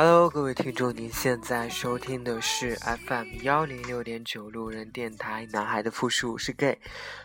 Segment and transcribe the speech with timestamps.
[0.00, 6.78] Hello，各位听众，您现在收听的是 FM 幺零六点九路人电台，男孩的复数是 gay，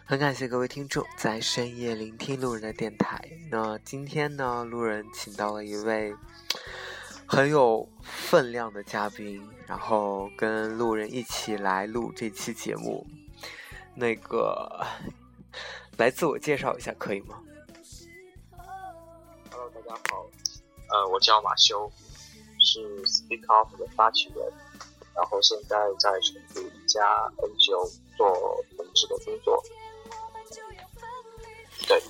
[0.06, 3.30] 很感谢各位听众在深夜聆听路人的电台。
[3.52, 6.16] 那今天呢，路人请到了一位
[7.28, 13.06] 很有分量的嘉宾，然后跟路人一起来录这期节目。
[13.94, 14.84] 那个，
[15.98, 17.40] 来自我介绍一下可以吗
[19.52, 20.26] ？Hello，大家好，
[20.90, 21.88] 呃，我叫马修，
[22.64, 24.52] 是 Speak Out 的发起人，
[25.16, 27.02] 然后现在在成都一家
[27.38, 29.64] NGO 做同志的工作。
[31.88, 32.02] 对，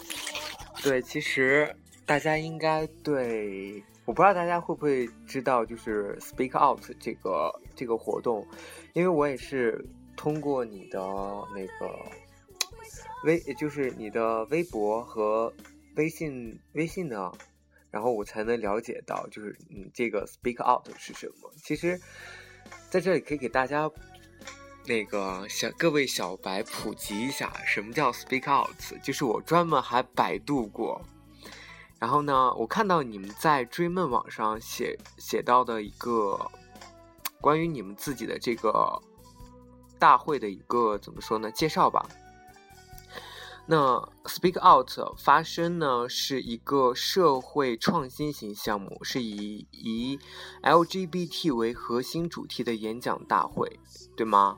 [0.84, 8.46] 对，其实大家应该对，我不知道大家会不会知道，就是 Speak Out 这个这个活动，
[8.94, 9.84] 因为我也是
[10.16, 11.00] 通过你的
[11.56, 12.00] 那个
[13.26, 15.52] 微，就是你的微博和
[15.96, 17.32] 微信微信呢，
[17.94, 21.54] 然后我才能了解到，就是你这个 Speak Out 是什么。
[21.64, 22.02] 其实
[22.90, 23.90] 在这里可以给大家。
[24.86, 28.76] 那个小各位小白普及一下，什么叫 speak out？
[29.02, 31.02] 就是我专门还百度过，
[32.00, 36.38] 然后呢，我看到你们在追梦网上写写到的一个
[37.40, 39.02] 关于你们自己的这个
[39.98, 42.06] 大会的一个怎么说呢介绍吧。
[43.66, 50.20] 那 Speak Out 发声呢是一个社会创新型项目，是以以
[50.62, 53.80] LGBT 为核心主题的演讲大会，
[54.18, 54.58] 对吗？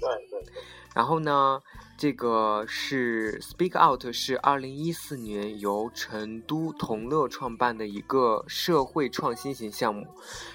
[0.30, 0.52] 对，
[0.94, 1.60] 然后呢，
[1.98, 10.06] 这个是 Speak Out 是二零一四年由成都同乐创办的一个社会创新型项目，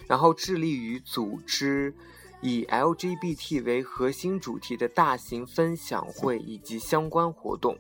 [0.08, 1.96] 然后致力于组织
[2.42, 7.78] 以 LGBT 为核心主题的大型分享会以及相关活动。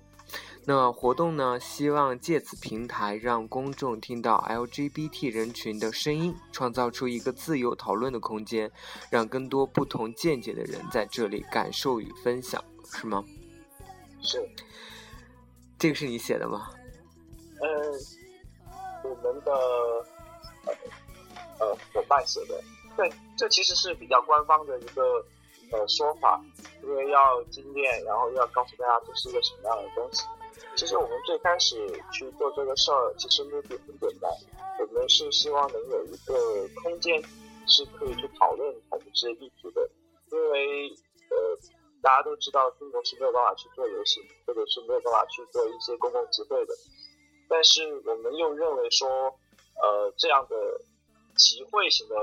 [0.65, 8.69] 那活动呢，希望借此平台让公众听到 LGBT 人群的声音，创造出一个自由讨论的空间，
[9.09, 12.61] 让更多不同见解的人在这里感受与分享，
[12.93, 13.23] 是吗？
[14.21, 14.45] 是，
[15.79, 16.67] 这个是你写的吗？
[17.61, 19.51] 呃，我们的
[20.65, 20.73] 呃
[21.59, 22.61] 呃伙伴写的，
[22.97, 25.23] 对，这其实是比较官方的一个
[25.71, 26.43] 呃说法，
[26.83, 30.25] 因为要精炼，然后要告诉大家这是一个什么样的东西。
[30.75, 31.75] 其实我们最开始
[32.11, 34.31] 去做这个事儿，其实目的很简单，
[34.79, 37.21] 我们是希望能有一个空间
[37.67, 39.89] 是可以去讨论同志议题的，
[40.31, 40.89] 因为
[41.29, 41.37] 呃
[42.01, 46.73] 大家都知道中国是没有办法去做游行，或者是没有办法去做一些公共集会的，
[47.47, 49.07] 但是我们又认为说，
[49.81, 50.55] 呃这样的
[51.35, 52.15] 集会型的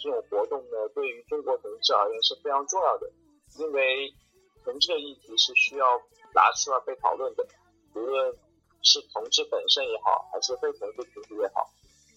[0.00, 3.10] 这种活动呢，对于中国同志而言是非常重要的，
[3.58, 4.12] 因为
[4.64, 5.86] 同志的议题是需要
[6.34, 7.46] 拿出来被讨论的。
[7.94, 8.34] 无论
[8.82, 11.68] 是同志本身也好，还是非同志群体也好，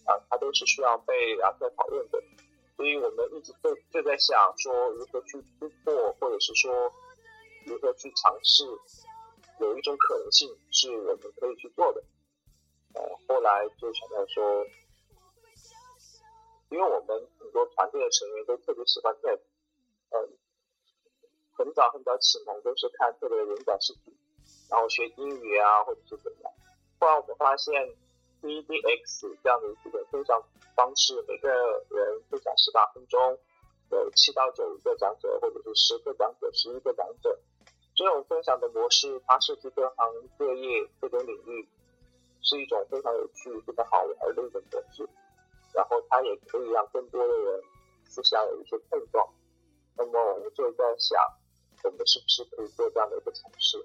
[0.06, 2.22] 啊，它都是需要被拿出来讨论的。
[2.78, 6.92] 所以我们一直就就在想说，如何去突破，或者是说
[7.66, 8.64] 如何去尝试，
[9.60, 12.04] 有一种可能性是我们可以去做的。
[12.94, 14.66] 呃，后来就想到说，
[16.73, 19.39] 因为我们很多团队的成员都特别喜欢 TED，
[20.09, 20.29] 嗯，
[21.56, 24.11] 很早很早启蒙都是看特别的演讲视频。
[24.72, 26.51] 然后学英语啊，或者是怎么样。
[27.00, 27.72] 后来我们发现
[28.41, 30.41] TEDx 这样的一个分享
[30.75, 33.38] 方式，每个人分享十八分钟，
[33.91, 37.40] 有七到九个讲者，或者是十个讲者、十一个讲者。
[37.95, 41.69] 这种分享的模式，它涉及各行各业、各种领域，
[42.41, 45.07] 是一种非常有趣、非常好玩的一种模式。
[45.73, 47.61] 然后它也可以让更多的人
[48.05, 49.28] 思想有一些碰撞。
[49.96, 51.20] 那么我们就在想，
[51.84, 53.78] 我们是不是可以做这样的一个尝试？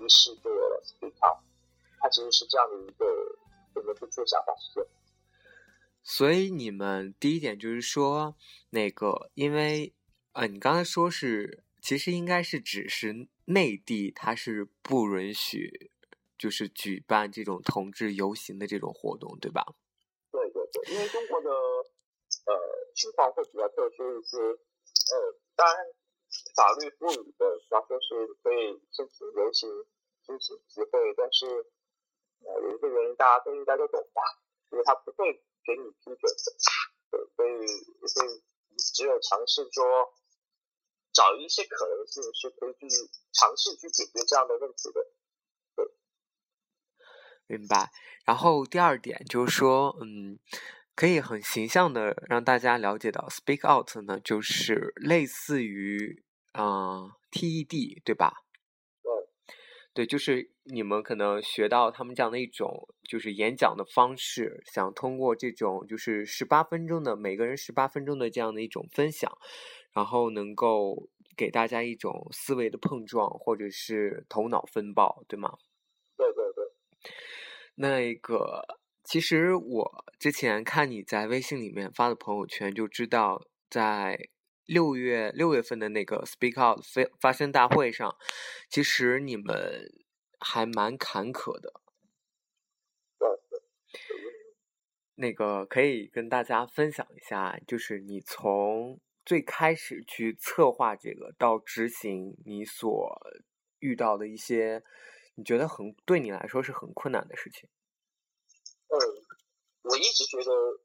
[0.00, 1.38] 于是就有了 Speak Out，
[2.00, 3.04] 它其实是这样的一个
[3.74, 4.52] 我们最初的想法。
[6.02, 8.36] 所以你们第一点就是说，
[8.70, 9.92] 那个因为
[10.32, 15.90] 呃，你刚才说是，其实应该是只是内地它是不允许，
[16.38, 19.64] 就是举办这种同志游行的这种活动，对吧？
[20.72, 22.54] 对，因为中国的呃
[22.94, 25.86] 情况会比较特殊一些，呃，当然。
[26.54, 29.70] 法律赋予的，然后是可以申请游行、
[30.26, 31.46] 申请集会，但是
[32.44, 34.20] 呃有一个原因大家都应该都懂吧，
[34.68, 35.32] 就是他不会
[35.64, 36.52] 给你批准的，
[37.10, 37.66] 对，所以
[38.08, 38.42] 所以
[38.76, 40.12] 只有尝试说
[41.12, 42.88] 找一些可能性是可以去
[43.32, 45.00] 尝试去解决这样的问题的，
[47.46, 47.90] 明白。
[48.24, 50.38] 然后第二点就是说，嗯，
[50.94, 56.22] 可以很形象的让大家了解到，speak out 呢，就是类似于
[56.52, 58.32] 啊 TED，对吧？
[59.02, 59.12] 对，
[59.94, 69.30] 对，就是你们可能学到他们这样的一种就是演讲的方式，想通过这种就是十八分钟的每个人十八分钟的这样的一种分享，
[69.92, 75.56] 然后能够给大家一种思维的碰撞，或者是头脑风暴，对吗？
[76.16, 76.64] 对对对。
[77.76, 78.76] 那个。
[79.08, 84.30] 其实我之前看你在微信里面发的朋友圈，就知道在
[84.64, 88.16] 六月六月份的那个 Speak Out 发发声大会上，
[88.68, 89.92] 其实你们
[90.40, 91.80] 还蛮坎坷的。
[95.14, 103.16] 那个可以跟大家分享一下，就是你从最开始去策划这个到执行，你所
[103.78, 104.82] 遇到的一些
[105.36, 107.68] 你觉得很对你来说是很困难的事情。
[108.88, 108.96] 嗯，
[109.84, 110.80] 我一直觉得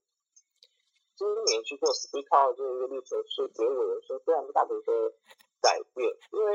[1.16, 5.16] 今年去做 Speak Out 这个历程是给我人生非常大的一个
[5.62, 6.04] 改变，
[6.36, 6.52] 因为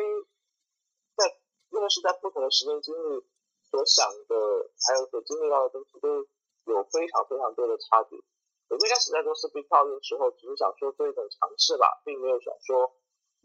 [1.17, 1.41] 在
[1.73, 3.25] 因为是在不同的时间经历
[3.65, 4.35] 所想的，
[4.77, 6.21] 还有所经历到的东西都
[6.69, 8.21] 有非常非常多的差别。
[8.69, 12.93] 我最开始在做 Speak Out 的时候，只是想说做一种尝试吧，并没有想说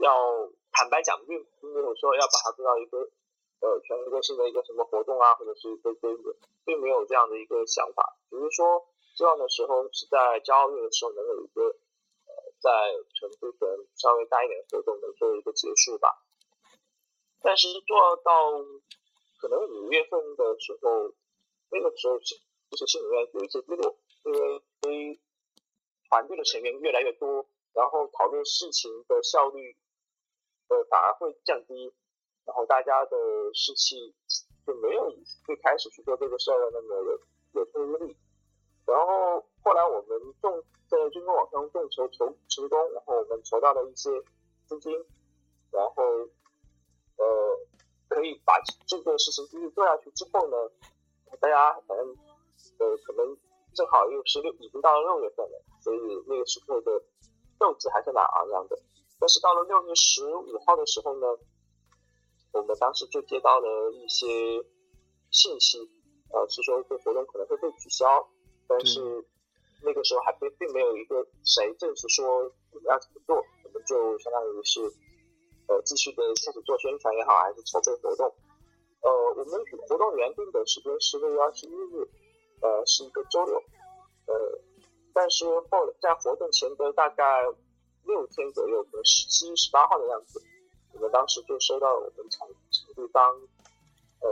[0.04, 0.12] 要
[0.74, 1.39] 坦白讲，并
[1.71, 3.09] 没有说要把它做到一个。
[3.62, 6.36] 呃，全国性的一个什么活动啊，或者是一个规则，
[6.66, 8.18] 并没有这样的一个想法。
[8.28, 11.62] 只是说，希望的时候是在骄傲月的时候能有一个
[12.25, 12.72] 呃，在
[13.13, 16.25] 成都可能稍微大一点的活动能做一个结束吧。
[17.44, 18.50] 但是做到
[19.40, 21.14] 可能五月份的时候，
[21.69, 22.42] 那个时候是
[22.72, 25.19] 就是心里面有一些低落，因为
[26.10, 29.78] 团队的成员越来越多，然后讨论事情的效率
[30.69, 31.94] 呃反而会降低。
[32.46, 33.18] 然后大家的
[33.54, 34.14] 士气
[34.66, 35.14] 就没有
[35.46, 37.20] 最开始去做这个事儿的那么有
[37.54, 38.18] 有冲击力。
[38.86, 44.10] 然后后来我们众在军工网上众筹筹成功，然后我们筹到了一些
[44.66, 44.92] 资金，
[45.72, 46.04] 然后
[47.18, 47.60] 呃
[48.10, 48.54] 可以把
[48.88, 50.58] 这个事情继续做下去之后呢，
[51.40, 52.08] 大家反正
[52.80, 53.38] 呃可能
[53.74, 57.04] 正好又是六已经到了六月份了，所以那个时候的
[57.60, 58.78] 斗志还是蛮昂扬的。
[59.20, 61.28] 但是到了六月十五号的时候呢。
[62.53, 64.27] 我们当时就接到了一些
[65.31, 65.80] 信息，
[66.31, 68.06] 呃，是说这活动可能会被取消，
[68.68, 69.00] 但是
[69.83, 72.27] 那个时候还并并没有一个谁正式说
[72.71, 74.81] 我们要怎么做，我们就相当于是
[75.68, 78.27] 呃继续的开始做宣传也好，还是筹备活动。
[79.01, 82.07] 呃，我们活动原定的时间是六月二十一日，
[82.62, 83.56] 呃，是一个周六，
[84.27, 84.59] 呃，
[85.13, 87.42] 但是后在活动前的大概
[88.04, 90.39] 六天左右，可能十七、十八号的样子。
[91.01, 93.25] 我们当时就收到我们场场地方，
[94.21, 94.30] 呃，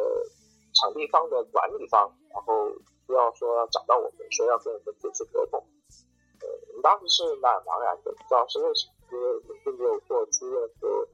[0.75, 2.69] 场地方的管理方，然后
[3.07, 5.59] 需要说要找到我们，说要跟我们解除合同。
[6.41, 11.07] 呃，我们当时是蛮茫然的，不知道是为什么，因为我们并没有做出任何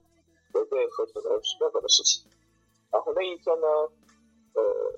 [0.55, 1.29] 违背合同的
[1.61, 2.29] 任何的事情。
[2.91, 3.67] 然后那一天呢，
[4.55, 4.91] 呃，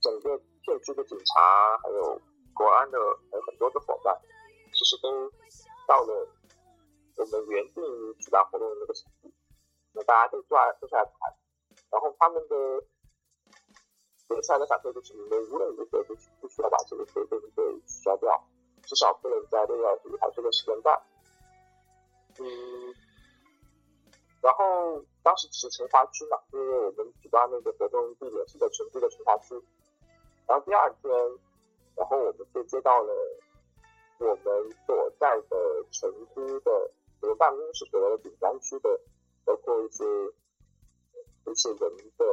[0.00, 2.20] 整个片区的警察，还有
[2.52, 2.98] 国安的，
[3.30, 4.12] 还有很多的伙伴，
[4.72, 5.30] 其实都
[5.86, 6.26] 到了。
[7.16, 7.82] 我们原定
[8.18, 9.32] 举办活动的那个场地，
[9.92, 11.32] 那大家都坐坐下来谈，
[11.90, 12.82] 然后他们的
[14.28, 18.28] 给出来的反馈就是，你们无论如何都不需要把这个活动给取消掉，
[18.82, 21.00] 至少不能在六月二十一号这个时间段。
[22.40, 22.94] 嗯，
[24.42, 29.54] 然后当时是成华区嘛，因为我们举办那个活动地点是在成都的成华区，
[30.48, 31.12] 然后第二天，
[31.94, 33.14] 然后我们就接到了
[34.18, 36.90] 我们所在的成都的。
[37.20, 39.00] 我们办公室所在的顶端区的，
[39.44, 40.04] 包括一些
[41.46, 41.78] 一些人
[42.18, 42.24] 的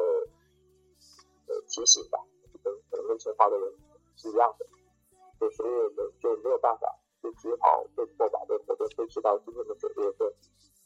[1.47, 2.19] 呃提醒吧，
[2.61, 3.73] 跟可能跟策划的人
[4.17, 4.65] 是一样的，
[5.39, 10.33] 就所以我们就没有办法，就只好被迫把这个活动推迟到今天的九月份，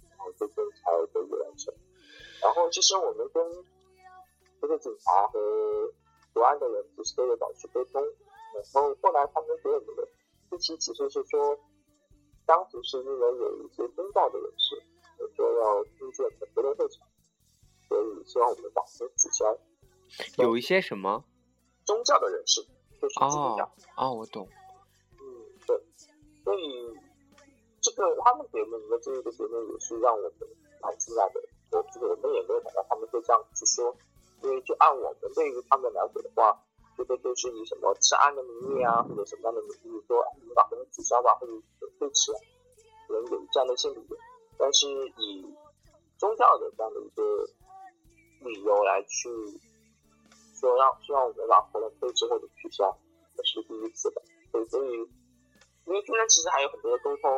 [0.09, 1.73] 然后最终才得以完成。
[2.43, 3.65] 然后其实我们跟
[4.61, 5.39] 这个警察和
[6.33, 8.03] 国安的人其实都有保持沟通，
[8.53, 10.07] 然后后来他们给我们的
[10.51, 11.57] 信息其实是说。
[12.45, 14.81] 当时是因为有一些宗教的人士
[15.35, 17.07] 说要租建活动会场，
[17.89, 18.87] 所以希望我们把它
[19.17, 19.57] 取消。
[20.37, 21.23] 有一些什么？
[21.85, 22.61] 宗教的人士，
[23.01, 23.71] 就是宗教。
[23.97, 24.47] 哦，我懂。
[25.19, 25.23] 嗯，
[25.65, 25.81] 对。
[26.43, 26.97] 所以
[27.81, 30.31] 这个他们给我们的这个结论也是让我们
[30.81, 31.41] 蛮惊讶的。
[31.71, 33.95] 我这个我们也没有想到他们会这样去说，
[34.43, 36.61] 因为就按我们对于他们的了解的话。
[36.97, 41.53] 这个就是以什么治安的名义啊，或者什么样的名义说你把他们取消吧，或者
[41.99, 42.31] 推迟，
[43.07, 44.17] 可能有这样的一些理由。
[44.57, 44.87] 但是
[45.17, 45.45] 以
[46.17, 47.45] 宗教的这样的一个
[48.49, 49.29] 理由来去
[50.59, 52.97] 说让希望我们把活动推迟或者取消，
[53.35, 54.21] 这是第一次的。
[54.51, 54.91] 所以所以
[55.85, 57.29] 因为中间其实还有很多的沟通，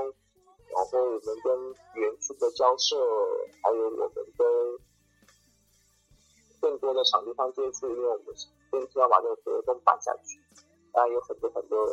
[0.69, 2.95] 然后我们跟园区的交涉，
[3.63, 4.79] 还有我们跟
[6.61, 8.25] 更多的场地方接触，因为我们
[8.79, 10.39] 坚持要把这个活动办下去，
[10.91, 11.85] 当然有很多很多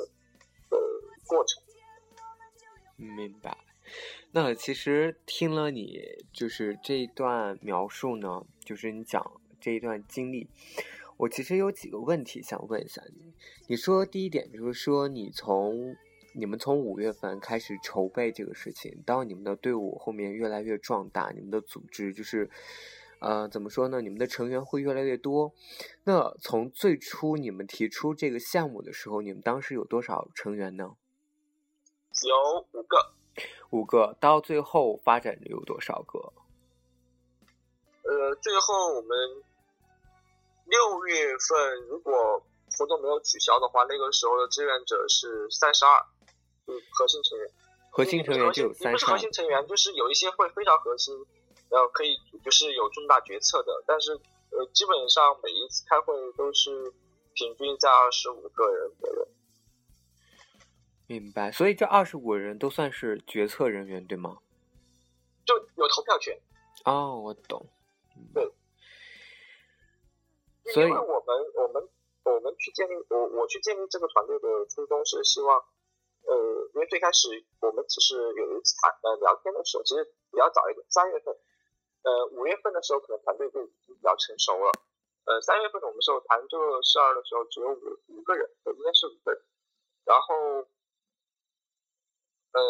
[0.71, 0.79] 的
[1.27, 1.63] 过程。
[2.97, 3.57] 明白。
[4.33, 6.01] 那其实听了你
[6.33, 10.49] 就是这一段描述呢，就是你讲这一段经历，
[11.17, 13.33] 我其实有几个问题想问一下你。
[13.69, 15.95] 你说第一点就是说你从
[16.33, 22.51] 你们从五月份开始筹备这个事情，到你们的队伍后面越来越壮大，你们的组织就是，
[23.25, 24.03] 呃，怎么说呢？
[24.03, 25.55] 你们的成员会越来越多。
[26.05, 30.95] 那从最初你们提出这个项目的时候，你们当时有多少成员呢？
[32.23, 33.13] 有五个。
[33.71, 36.35] 五个，到最后发展有多少个？
[38.03, 39.17] 呃，最后我们
[40.67, 42.45] 六月份如果
[42.77, 46.05] 活动没有取消的话，那个时候的志愿者是三十二，
[46.67, 47.49] 嗯，核心成员。
[47.91, 48.93] 核心成员就有三十二。
[48.93, 51.15] 不是核心成员，就是有一些会非常核心，
[51.71, 54.13] 然后可以就是有重大决策的，但是
[54.51, 56.93] 呃，基本上每一次开会都是
[57.35, 59.29] 平均在二十五个人左右。
[61.07, 64.39] 明白，所以这二十五人都算是决策人员，对吗？
[65.45, 66.41] 就有投票权。
[66.85, 67.67] 哦，我懂。
[68.33, 68.51] 对。
[70.73, 71.89] 所以，我们我们
[72.25, 75.59] 我们去建立我我去建立这个团队的初衷是希望，
[76.25, 76.35] 呃，
[76.75, 77.29] 因为最开始
[77.61, 80.03] 我们只是有一次谈呃聊天的时候，其实
[80.33, 81.37] 比较早一点，三月份，
[82.05, 84.71] 呃五月份的时候可能团队就已经比较成熟了，
[85.25, 89.43] 呃三月份我们时候谈这个事儿的时候只有五五个人，应该是五个人，
[90.05, 90.69] 然后。
[92.55, 92.63] 呃，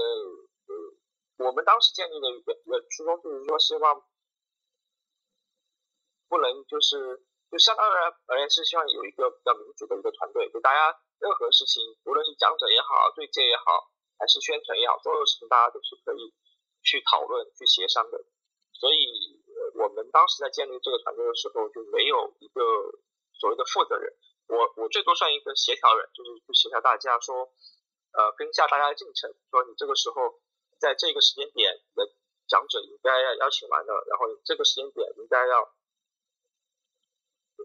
[1.44, 4.02] 我们当时建立的一个一个初衷就是说，希望
[6.26, 7.92] 不能就是就相当于
[8.24, 16.32] 而言是希望有一个比较民主的一个团队，就大家任何事情，无论是讲者也好，对接也好，还是宣传也好，所有事情大家都是可以
[16.80, 18.24] 去讨论、去协商的。
[18.72, 19.04] 所以，
[19.84, 22.60] 我们当时在建立这个团队的时候，就没有一个
[23.36, 24.10] 所谓的负责人，
[24.48, 27.52] 我我最多算一个协调人，就是去协调大家说。
[28.14, 30.38] 呃，跟下大家的进程，说你这个时候
[30.78, 32.06] 在这个时间点你的
[32.46, 35.74] 讲者应该要邀请完了，然后这个时间点应该要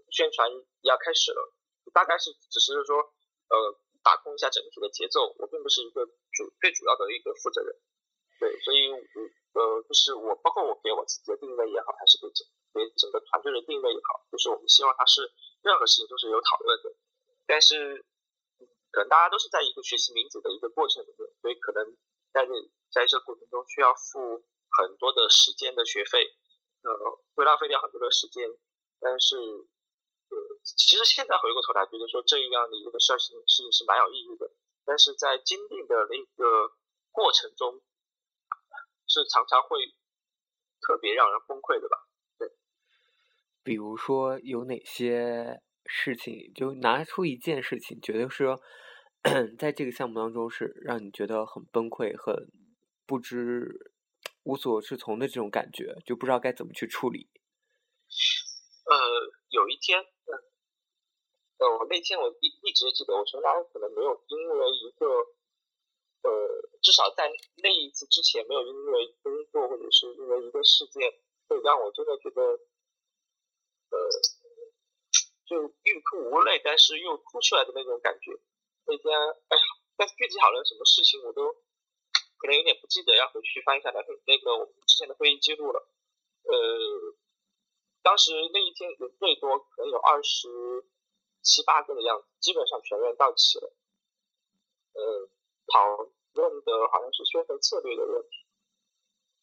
[0.10, 0.50] 宣传
[0.82, 1.54] 要开始了，
[1.94, 7.76] 大概是只是说呃把控一下整体的节奏，我并不是一个主最主要的一个负责人，
[8.40, 8.90] 对，所以
[9.54, 16.96] 呃就是我包括我给我自己的定位也好，还是给整给整个团队的定位也好，就是我们希望它是任何事情都是有讨论的，
[17.46, 18.06] 但是。
[18.92, 21.96] 可能大家都是在一个学习民主的一个过程里面，所以可能
[22.34, 22.52] 在这
[22.90, 24.42] 在这过程中需要付
[24.82, 26.26] 很多的时间的学费，
[26.82, 26.90] 呃，
[27.36, 28.50] 会浪费掉很多的时间。
[29.00, 34.50] 但是，呃，其实现在回过头来觉得说这样的一个事情是是蛮有意义的，
[34.86, 36.74] 但是在经历的那个
[37.12, 37.80] 过程中，
[39.10, 39.80] 是常常会
[40.80, 41.98] 特别让人崩溃的吧？
[42.38, 42.48] 对。
[43.64, 45.62] 比如说有哪些？
[45.92, 48.46] 事情就拿出一件事情，觉得是
[49.58, 52.46] 在这个项目当中是让你觉得很崩溃、很
[53.08, 53.90] 不知
[54.44, 57.28] 无所适从的这种感觉，就不知道该怎么去处理。
[58.86, 58.96] 呃，
[59.50, 59.98] 有一天，
[61.58, 65.08] 呃，我那天我一一直记得，我从来可能没有因为一个，
[66.22, 67.32] 呃，至少在
[67.64, 71.12] 那一次之前，没有因为工作或者是因为一个事件，
[71.48, 72.42] 会让我真的觉得，
[73.92, 73.98] 呃。
[75.50, 78.30] 就欲哭无泪，但是又哭出来的那种感觉。
[78.86, 79.64] 那天，哎呀，
[79.98, 81.52] 但是具体讨论什么事情，我都
[82.38, 85.90] 可能有点不记得，要回去翻一下那个那个我们之前的会议记录了。
[86.44, 86.54] 呃，
[88.04, 90.86] 当时那一天人最多可能有二十
[91.42, 93.74] 七八个的样子，基本上全员到齐了。
[94.94, 95.30] 呃，
[95.66, 98.46] 跑问的好像是宣传策略的问题，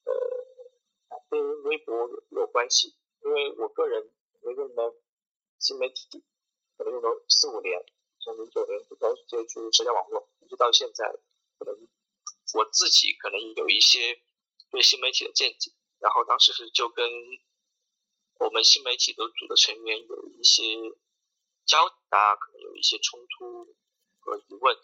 [0.05, 4.95] 呃，跟微博有关系，因为我个人觉得呢。
[5.59, 6.23] 新媒体
[6.77, 7.83] 可能用了四五年，
[8.21, 11.11] 从零九年就开始接触社交网络，一直到现在，
[11.59, 11.89] 可能
[12.53, 14.21] 我自己可能有一些
[14.71, 17.09] 对新媒体的见解，然后当时是就跟
[18.39, 20.63] 我们新媒体的组的成员有一些
[21.65, 23.75] 交大可能有一些冲突
[24.21, 24.77] 和疑问，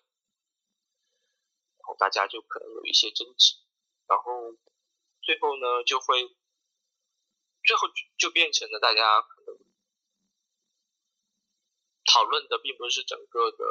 [1.82, 3.58] 然后大家就可能有一些争执，
[4.06, 4.54] 然后
[5.20, 6.22] 最后呢就会
[7.64, 9.58] 最后就变成了大家可能。
[12.04, 13.64] 讨论的并不是整个的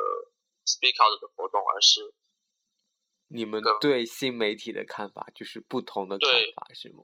[0.65, 2.15] Speak Out 的活动，而是
[3.27, 7.03] 你们对新媒体的看法，就是不同的看法，是吗？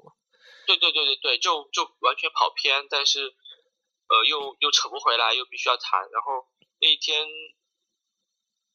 [0.65, 3.35] 对对对对对，就就完全跑偏，但是
[4.07, 6.09] 呃，又又扯不回来，又必须要谈。
[6.09, 6.47] 然后
[6.79, 7.27] 那一天，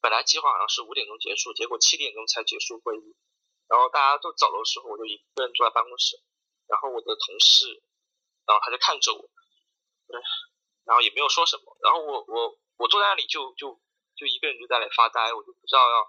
[0.03, 3.15] 本来计划好像是五点钟结束，结果七点钟才结束会议。
[3.69, 6.21] 然后大家都走的时候，我就一个人坐在办公室，
[6.67, 7.81] 然后我的同事，
[8.45, 9.23] 然后他就看着我，
[10.09, 10.21] 对，
[10.85, 11.79] 然后也没有说什么。
[11.81, 13.81] 然后我我我坐在那里就就
[14.15, 16.05] 就一个人就在那里发呆，我就不知道要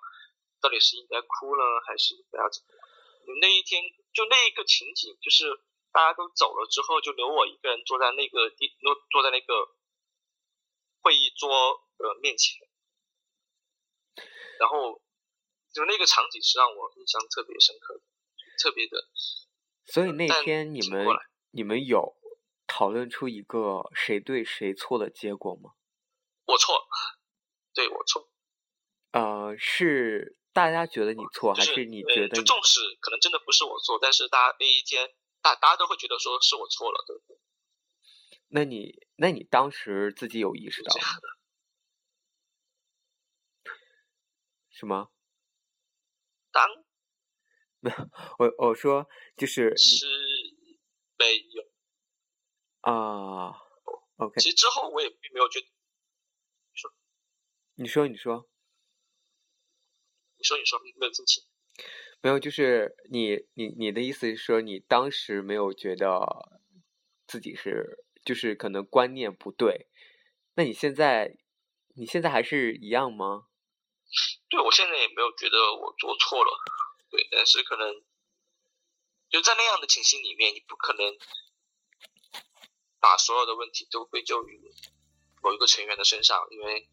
[0.59, 2.83] 到底是应该哭呢还是不要怎么样。
[3.39, 3.81] 那一天
[4.11, 5.47] 就那一个情景，就是
[5.93, 9.71] 大家都走了之后，就留我一个人坐在那个地坐坐在那个
[10.99, 12.67] 会议桌的面前，
[14.59, 15.01] 然后。
[15.73, 18.01] 就那个场景是让我印象特别深刻的，
[18.61, 19.07] 特别的。
[19.87, 21.07] 所以那天你们
[21.49, 22.15] 你们有
[22.67, 25.71] 讨论出一个谁对谁错的结果吗？
[26.45, 26.75] 我错，
[27.73, 28.29] 对我错。
[29.13, 32.35] 呃，是大家觉得你错，还是你觉得？
[32.35, 35.09] 就重视可能真的不是我错，但是大家那一天
[35.41, 37.39] 大大家都会觉得说是我错了，对不对？
[38.49, 41.01] 那你那你当时自己有意识到吗？
[44.73, 45.09] 什么？
[46.51, 46.67] 当
[47.79, 47.95] 没有，
[48.37, 50.05] 我我说就是是
[51.17, 51.63] 没有
[52.81, 53.55] 啊。
[54.17, 55.67] OK，其实之后我也并没有觉得。
[57.75, 58.47] 你说，你说，
[60.37, 61.41] 你说，你说，没有生气。
[62.21, 66.61] 没有，就是你你你的意思是说，你当时没有觉得
[67.25, 69.87] 自己是，就是可能观念不对。
[70.53, 71.35] 那你现在，
[71.95, 73.47] 你现在还是一样吗？
[74.53, 76.59] 对，我现在也没有觉得我做错了，
[77.09, 78.03] 对，但是可能
[79.31, 81.17] 就在那样的情形里面，你不可能
[82.99, 84.71] 把所有的问题都归咎于
[85.41, 86.87] 某一个成员的身上，因为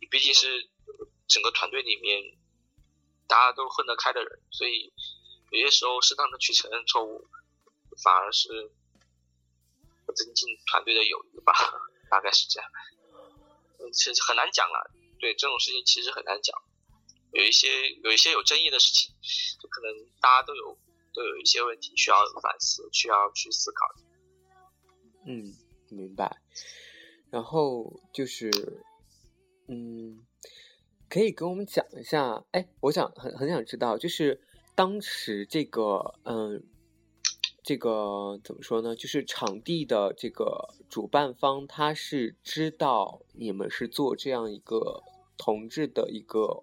[0.00, 0.70] 你毕竟是
[1.26, 2.38] 整个团队里面
[3.26, 4.92] 大家都混得开的人，所以
[5.50, 7.26] 有些时候适当的去承认错误，
[8.04, 8.70] 反而是
[10.14, 11.52] 增进团队的友谊吧，
[12.08, 12.70] 大概是这样，
[13.92, 14.92] 其实很难讲了。
[15.22, 16.52] 对这种事情其实很难讲，
[17.30, 17.68] 有一些
[18.02, 19.14] 有一些有争议的事情，
[19.62, 20.76] 就可能大家都有
[21.14, 23.86] 都有一些问题需要反思，需要去思考。
[25.24, 25.54] 嗯，
[25.90, 26.42] 明白。
[27.30, 28.50] 然后就是，
[29.68, 30.26] 嗯，
[31.08, 34.42] 可以跟我们讲一下，哎，我想很很想知道，就是
[34.74, 36.64] 当时这个，嗯，
[37.62, 38.96] 这个怎么说呢？
[38.96, 45.04] 就是场地的这个主办方，他是知道你们是做这样一个。
[45.44, 46.62] 同志的一个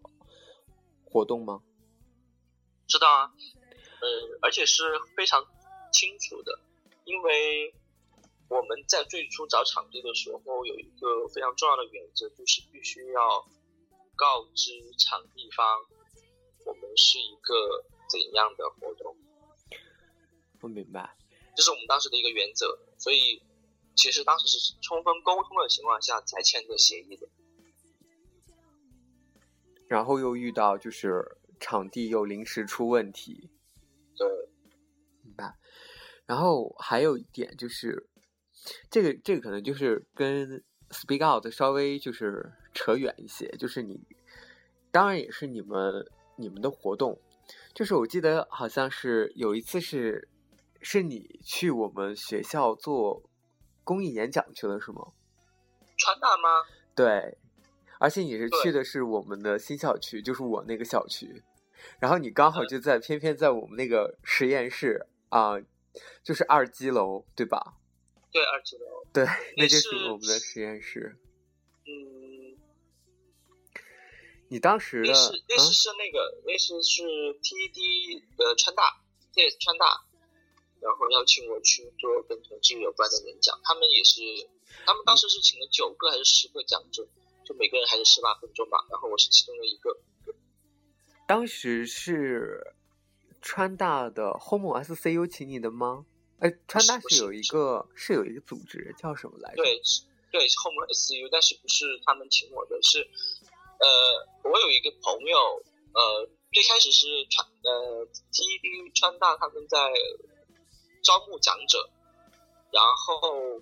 [1.04, 1.62] 活动吗？
[2.88, 3.36] 知道啊，
[4.00, 4.84] 呃，而且是
[5.18, 5.46] 非常
[5.92, 6.62] 清楚的，
[7.04, 7.76] 因为
[8.48, 13.46] 我们在最初找场地的时候有一个非常重要的原则，就是必须要
[14.16, 15.86] 告知场地方
[16.66, 19.14] 我们是一个怎样的活动。
[20.58, 21.18] 不明白，
[21.54, 23.44] 这是我们当时的一个原则，所以
[23.94, 27.28] 其实当时是充分沟通的情况下才签的协议的。
[29.90, 31.26] 然后又遇到就是
[31.60, 33.50] 场地又临时出问题，
[34.16, 34.28] 对，
[35.24, 35.56] 明白。
[36.28, 38.08] 然后还有一点就是，
[38.92, 44.00] 这个这个可能就是跟 Speak Out 稍微就是扯远一些，就是你
[44.92, 47.20] 当然也是你们你们的活动，
[47.74, 50.30] 就是我记得好像是有一次是
[50.82, 53.24] 是你去我们学校做
[53.84, 55.14] 公益演讲去了是吗？
[55.98, 56.64] 传达吗？
[56.96, 57.40] 对。
[58.00, 61.44] 而且你是去的是我们的新校区，就是我那个校区，
[62.00, 65.60] 然后你刚好就在偏偏在我们那个实验室啊，
[66.24, 67.76] 就是二级楼，对吧？
[68.32, 69.06] 对，二级楼。
[69.12, 71.18] 对，那就是我们的实验室。
[71.86, 72.58] 嗯。
[74.48, 77.04] 你当时的那是那是是那个那是是
[77.44, 79.86] TED 呃川大，这也是川大，
[80.80, 84.22] 然后邀请我去做跟同志有关的演讲，他们也是，
[84.86, 87.06] 他们当时是请了九个还是十个讲者。
[87.50, 89.98] 就每个人还是十八分钟吧，然后我是其中的一个。
[91.26, 92.76] 当时是
[93.42, 96.06] 川大的 Home SCU 请你的吗？
[96.38, 99.64] 哎，川大是有一个是有一个组织叫什么来着？
[99.64, 99.82] 对
[100.30, 103.00] 对，Home SCU，但是不是他们请我的，是
[103.80, 103.90] 呃，
[104.44, 105.64] 我有一个朋友，
[105.96, 109.92] 呃，最开始是川呃 TED 川大他们在
[111.02, 111.90] 招募讲者，
[112.72, 113.60] 然后。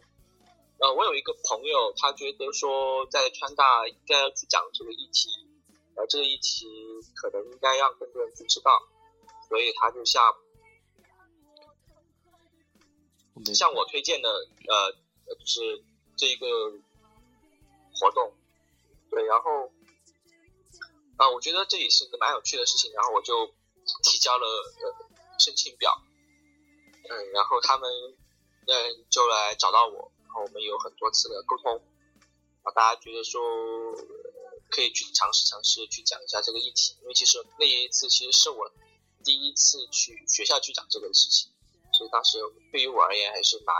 [0.79, 5.29] 呃，我有一个朋友，他觉得说在川大应该要去讲这个议题，
[5.95, 6.67] 呃，这个议题
[7.15, 8.71] 可能应该让更多人去知道，
[9.49, 10.35] 所以他就向
[13.55, 14.91] 向我推荐的，呃，
[15.35, 15.83] 就是
[16.15, 16.45] 这一个
[17.99, 18.31] 活动，
[19.09, 19.71] 对，然后
[21.17, 23.47] 啊，我觉得这也是一个蛮有趣的事情，然后我就
[24.03, 25.05] 提交了呃
[25.39, 25.91] 申请表，
[27.09, 27.89] 嗯，然后他们
[28.67, 30.11] 嗯就来找到我。
[30.27, 31.81] 然后我们有很多次的沟通，
[32.63, 33.41] 啊，大家觉得说
[34.69, 38.69] 可以去尝试尝试去讲一下这个议题，因为其实那一次其实是我
[39.23, 41.49] 第一次去学校去讲这个事情，
[41.93, 42.37] 所以当时
[42.71, 43.75] 对于我而言还是蛮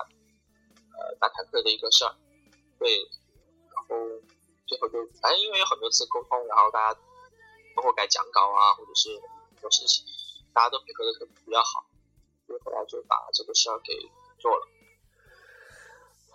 [0.96, 2.16] 呃蛮忐忑的一个事儿。
[2.80, 2.98] 对，
[3.76, 3.96] 然后
[4.66, 7.00] 最后就反正因为有很多次沟通，然后大家
[7.76, 9.10] 包括改讲稿啊，或者是
[9.52, 10.06] 很多事情，
[10.54, 11.86] 大家都配合的比较好，
[12.48, 13.94] 所以后来就把这个事儿给
[14.40, 14.68] 做了。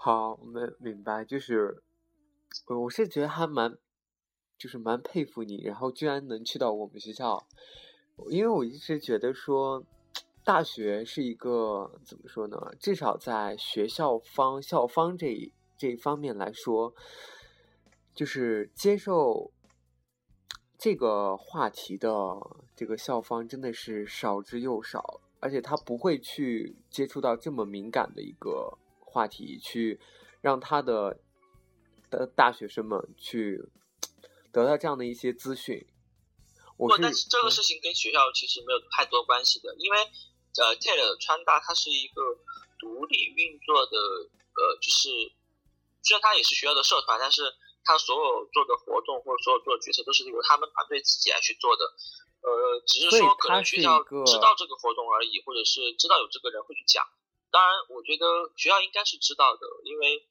[0.04, 1.80] 好，我们明白，就是
[2.66, 3.78] 我是觉得还蛮。
[4.58, 7.46] 就是蛮佩服你，然后居然能去到我们学校，
[8.28, 9.84] 因为我一直觉得说，
[10.42, 12.72] 大学是一个怎么说呢？
[12.80, 16.92] 至少在学校方校方这一这一方面来说，
[18.12, 19.52] 就是接受
[20.76, 22.10] 这个话题的
[22.74, 28.78] 这个校方真的是少之又少，而且他不会去接触到这么敏感的一个
[29.12, 30.00] 话题，去
[30.40, 31.20] 让他的
[32.10, 33.68] 的大学生们去。
[34.52, 35.80] 得到这样的一些资讯，
[36.76, 39.96] 我，但是这个事情跟学校其实没有太多关系的，因为
[40.60, 42.20] 呃，Taylor 川大它是一个
[42.78, 45.08] 独立运作的，呃，就是
[46.04, 47.48] 虽然它也是学校的社团，但是
[47.82, 51.88] 它所有做的活动或者所有做的决策都是由他们团队自己来去做的，
[52.44, 57.02] 呃，只是说可能学校知道这个活动而已，或者是知道有这个人会去讲。
[57.52, 60.26] 当然，我觉得学校应该是知道的，因为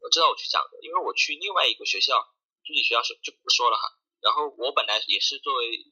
[0.00, 2.34] 我知道我去讲的，因为我去另外一个学校。
[2.62, 5.86] 具体学校是就不说了哈，然后我本来也是作为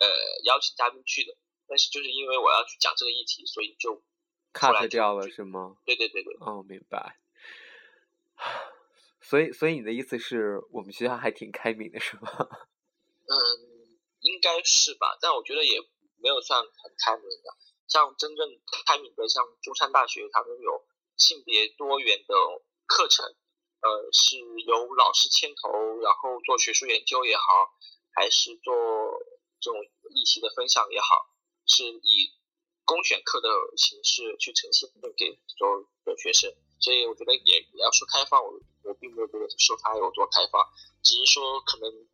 [0.00, 0.06] 呃
[0.44, 1.34] 邀请嘉宾去的，
[1.68, 4.02] 但是就是因为我要去讲这个议题，所以就
[4.52, 5.76] cut 掉了是吗？
[5.86, 6.34] 对对对对。
[6.40, 7.20] 哦，明白。
[9.22, 12.28] 所以，所以你的意思是我们学校还挺开明的是吗？
[13.24, 13.32] 嗯，
[14.20, 15.80] 应该是吧，但我觉得也
[16.16, 17.56] 没有算很开明的。
[17.88, 18.48] 像真正
[18.86, 20.84] 开明的，像中山大学，他们有
[21.16, 22.34] 性别多元的
[22.86, 23.34] 课程。
[23.84, 27.42] 呃，是由老师牵头，然后做学术研究也好，
[28.14, 28.72] 还是做
[29.60, 31.28] 这种议题的分享也好，
[31.66, 32.32] 是以
[32.86, 36.50] 公选课的形式去呈现给所有的学生。
[36.80, 40.64] 所以我觉得也也要说开放，我我并没有觉得说它有多开放，
[41.02, 42.08] 只是说可能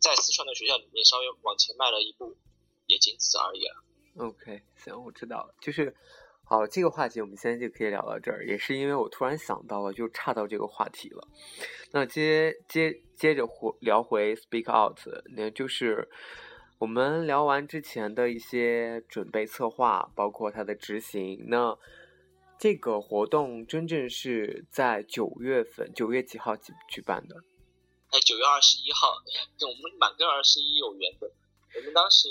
[0.00, 2.36] 在四川的学校里面稍微往前迈了一步，
[2.86, 3.85] 也仅此而已了。
[4.18, 5.94] OK，行，我知道了，就是。
[6.48, 11.26] 好，这个话题我们现在就可以聊到这儿，也是因为我突然想到了，就岔到这个话题了。
[11.90, 15.00] 那接接接着回聊回 Speak Out，
[15.34, 16.08] 那就是
[16.78, 21.46] 我们聊完之前的一些准备策划，包括它的执行。
[21.48, 21.76] 那
[22.60, 27.34] 这个活动真正是在九月份，九月几号举举办的？
[28.10, 29.08] 哎，九月二十一号，
[29.58, 31.28] 跟我们满跟二十一有缘的。
[31.74, 32.28] 我们当时。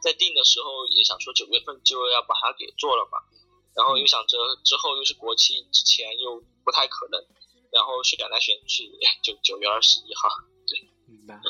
[0.00, 3.18] 在定的时候也想说九月份就要把它给做了嘛，
[3.74, 7.20] 然后又想着之后又是国庆之前又不太可能，
[7.70, 8.90] 然后选来选去
[9.22, 10.28] 就九月二十一号。
[10.66, 11.40] 对，明白。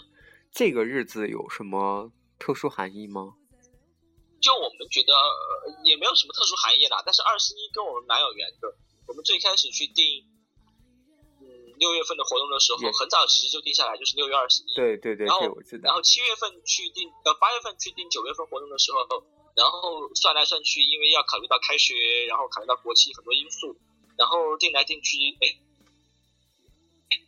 [0.52, 3.34] 这个日子有什么特殊含义吗？
[4.40, 5.12] 就我们觉得
[5.84, 8.74] 也没有什么特殊含义啦，但是二十一跟我们蛮有缘的。
[9.06, 10.24] 我们最开始去定。
[11.78, 14.74] 六月份的活动的时候，很早其实就定下来，就是六月二十一。
[14.74, 15.88] 对对对，然后我知道。
[15.88, 18.98] 然后七月份去定，呃，八月份去定九月份活动的时候，
[19.56, 23.76] 然后算来算去，因为要考虑到开学，然后考虑到国庆很多因素，
[24.16, 25.46] 然后定来定去，哎，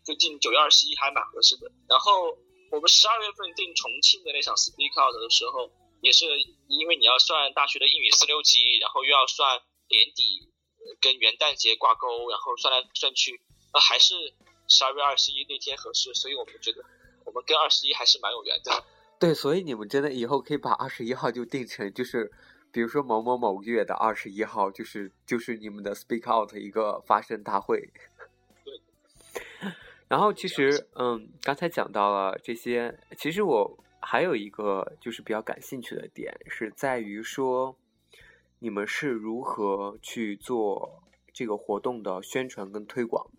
[0.05, 1.71] 就定九月二十一还蛮合适的。
[1.89, 2.37] 然后
[2.71, 5.71] 我们十二月份定重庆的那场 Speak Out 的时候，
[6.03, 6.27] 也是
[6.69, 10.49] 因为你要算大学的英语四六级，然后又要算年底
[11.01, 13.41] 跟元旦节挂钩，然后算来算去。
[13.73, 14.15] 呃，还是
[14.69, 16.83] 十二月二十一那天合适，所以我们觉得
[17.25, 18.85] 我们跟二十一还是蛮有缘的。
[19.21, 22.33] 对，所以你们真的以后可以把二十一号就定成，就是
[22.73, 27.93] 比如说某某某月的二十一号，就是就是你们的 Speak Out 一个发声大会。
[28.65, 28.81] 对。
[30.09, 37.77] 然后其实，嗯，刚才讲到了这些，其实我还有一个就是比较感兴趣的点，是在于说
[38.59, 41.03] 你们是如何去做
[41.33, 43.31] 这个活动的宣传跟推广。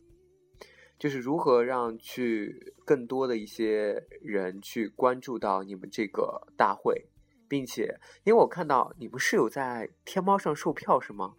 [1.01, 7.07] 就是如何让去更多的一些人去关注到你们这个大会，
[7.49, 11.33] 并且，因为我看到你们是有在天猫上售票是吗？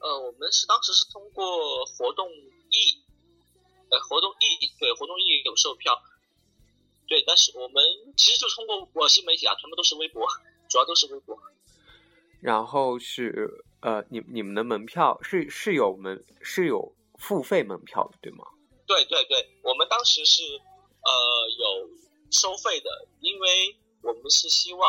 [0.00, 2.98] 呃，我们是当时是通过活动 E，
[3.90, 5.96] 呃，活动 E 对活动 E 有售票，
[7.06, 7.80] 对，但是我们
[8.16, 10.26] 其实就通过我新媒体啊，全部都是微博，
[10.68, 11.38] 主要都是微博。
[12.40, 16.92] 然后是呃，你你们的门票是是有门是有。
[17.20, 18.44] 付费门票对吗？
[18.86, 21.12] 对对对，我们当时是呃
[21.58, 21.88] 有
[22.32, 24.82] 收费的，因为我们是希望，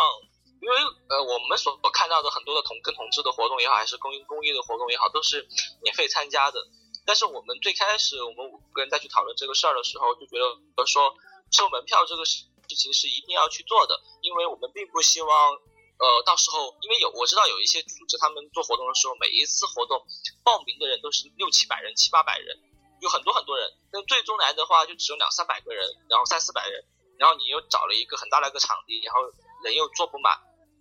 [0.61, 0.75] 因为
[1.09, 5.45] 呃我们所看到的很多的同跟同志的活动也好，还是公益公益的活动也好，都是
[5.83, 6.59] 免费参加的。
[7.05, 11.13] 但是我们最开始我们五个人再去讨论这个事儿的时候，就觉得说
[11.51, 15.59] 收门票这个事事情是一定要去做的，因为我们并不希望
[16.01, 20.01] 呃到时候因为有我知道有一些组织他们做活动的时候，每一次活动
[20.43, 22.57] 报名的人都是六七百人、七八百人，
[23.01, 26.83] 有很多很多人，但最终来的话就只有两三百个人，然后三四百人，
[27.17, 29.21] 然后你又找了一个很大的一个场地，然后
[29.63, 30.33] 人又坐不满，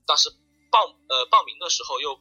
[0.07, 0.31] 当时
[0.73, 2.17] 报呃报名的时候又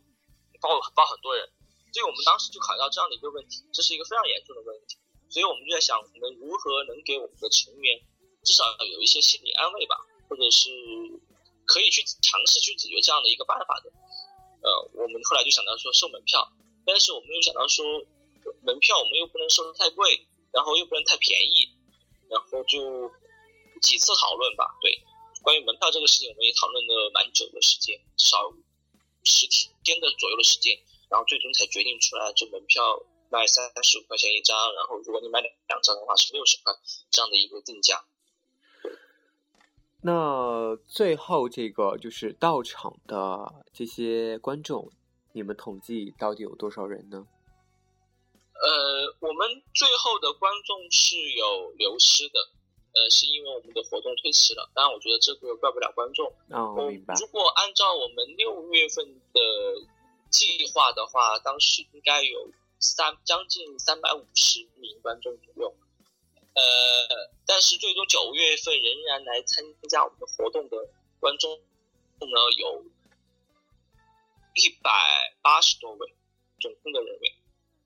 [0.59, 1.47] 报报很多人。
[1.91, 7.97] 所以我们当时就考虑到这样的一个问题，这是一个非常严重的问题，所以我们就在想，我们如何能给我们的成员
[8.45, 9.97] 至少有一些心理安慰吧，
[10.29, 10.69] 或者是
[11.69, 13.93] 可以去尝试去解决这样的一个办法的。
[14.65, 16.41] 呃，我们后来就想到说收门票，
[16.83, 17.85] 但是我们又想到说
[18.65, 21.69] 门票我们又不能收的太贵，然后又不能太便宜，
[22.27, 23.11] 然后就
[23.81, 24.65] 几次讨论吧。
[24.81, 24.97] 对，
[25.43, 28.51] 关于门票这个事情，我们也讨论了蛮久的时间，至少
[29.23, 29.47] 十
[29.83, 30.75] 天的左右的时间。
[31.09, 33.01] 然后最终才决定出来，这门票
[33.31, 36.71] 卖三十五块钱一张，然后如果你买两两张的话是六十块
[37.09, 38.05] 这样的一个定价。
[40.01, 44.91] 那最后这个就是到场的这些观众，
[45.33, 47.27] 你们统计到底有多少人呢？
[48.53, 52.39] 呃，我们最后的观众是有流失的，
[52.93, 54.69] 呃，是因为我们的活动推迟了。
[54.73, 56.27] 当然，我觉得这个怪不了观众。
[56.49, 57.13] 哦，我明白。
[57.19, 59.39] 如果按照我们六月份的。
[60.31, 65.73] 计划的话，当时应该有三将近三百五十名观众左右，
[66.59, 70.77] 呃，但是最终九月份仍然来参加我们的活动的
[71.19, 72.83] 观众呢有
[74.55, 74.91] 一百
[75.41, 76.13] 八十多位，
[76.59, 77.33] 总共的人员。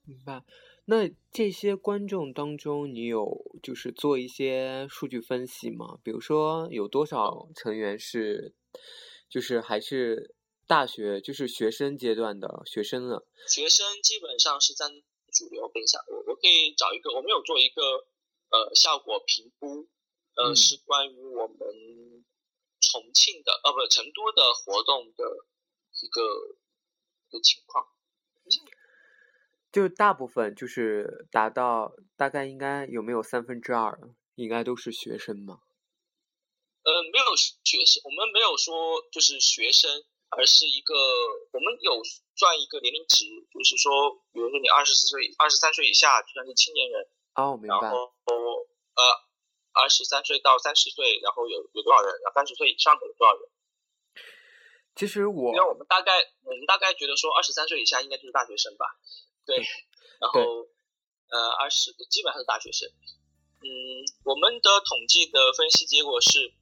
[0.06, 0.44] 明白。
[0.86, 6.00] 那这些观众当中，你有就是做一些数据分析吗？
[6.04, 8.56] 比如说有多少成员是，
[9.30, 10.36] 就是还是。
[10.66, 14.90] 大学就是学生阶段的学生呢，学生基本上是占
[15.30, 15.70] 主流。
[15.74, 18.08] 等一下，我我可以找一个，我们有做一个
[18.54, 19.90] 呃效果评估，
[20.36, 21.58] 呃是关于我们
[22.80, 25.26] 重庆的呃不成都的活动的
[26.00, 26.22] 一个
[27.32, 27.88] 的情况。
[29.72, 34.00] 就大部分就是达到大概应该有没有三分之二，
[34.36, 35.62] 应该都是学生嘛？
[36.84, 40.06] 呃，没有学生，我们没有说就是学生。
[40.36, 40.96] 而是一个，
[41.52, 42.02] 我们有
[42.34, 47.06] 算一个年龄值，就是说，比如说你二十四岁、二十三岁以下，就算是青年人。
[47.36, 47.82] 哦，明白。
[47.82, 49.02] 然后，呃，
[49.74, 52.12] 二十三岁到三十岁，然后有有多少人？
[52.22, 53.50] 然后三十岁以上的有多少人？
[54.96, 58.86] 其实我，因为我们大概，我们大概觉得说，二十三岁以下应该就是大学生吧。
[59.46, 59.58] 对。
[60.20, 60.68] 然后，
[61.30, 62.88] 呃，二十基本上是大学生。
[63.62, 63.68] 嗯，
[64.26, 66.54] 我们的统计的分析结果是，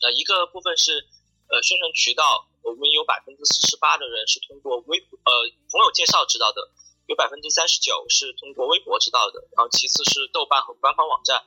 [0.00, 1.06] 呃，一个部分是，
[1.48, 2.48] 呃，宣传渠道。
[2.62, 5.32] 我们有百分之四十八的人是通过微呃
[5.68, 6.70] 朋友介绍知道的，
[7.12, 11.44] 有百分之三十九是通过微博知道的，然后其次是豆瓣和官方网站，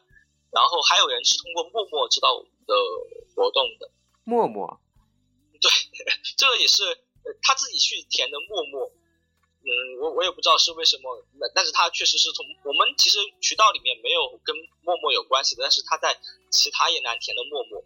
[0.51, 2.73] 然后还有人是通过陌陌知道我们的
[3.33, 3.89] 活动的。
[4.23, 4.79] 陌陌，
[5.59, 5.69] 对，
[6.37, 6.83] 这个也是
[7.41, 8.91] 他自己去填的陌陌。
[9.65, 16.19] 嗯，我我也不知道是为什么，那但是他确实是从我们其实渠道里面没有跟陌陌有关系的，但是他在
[16.51, 17.83] 其他也难填的陌陌。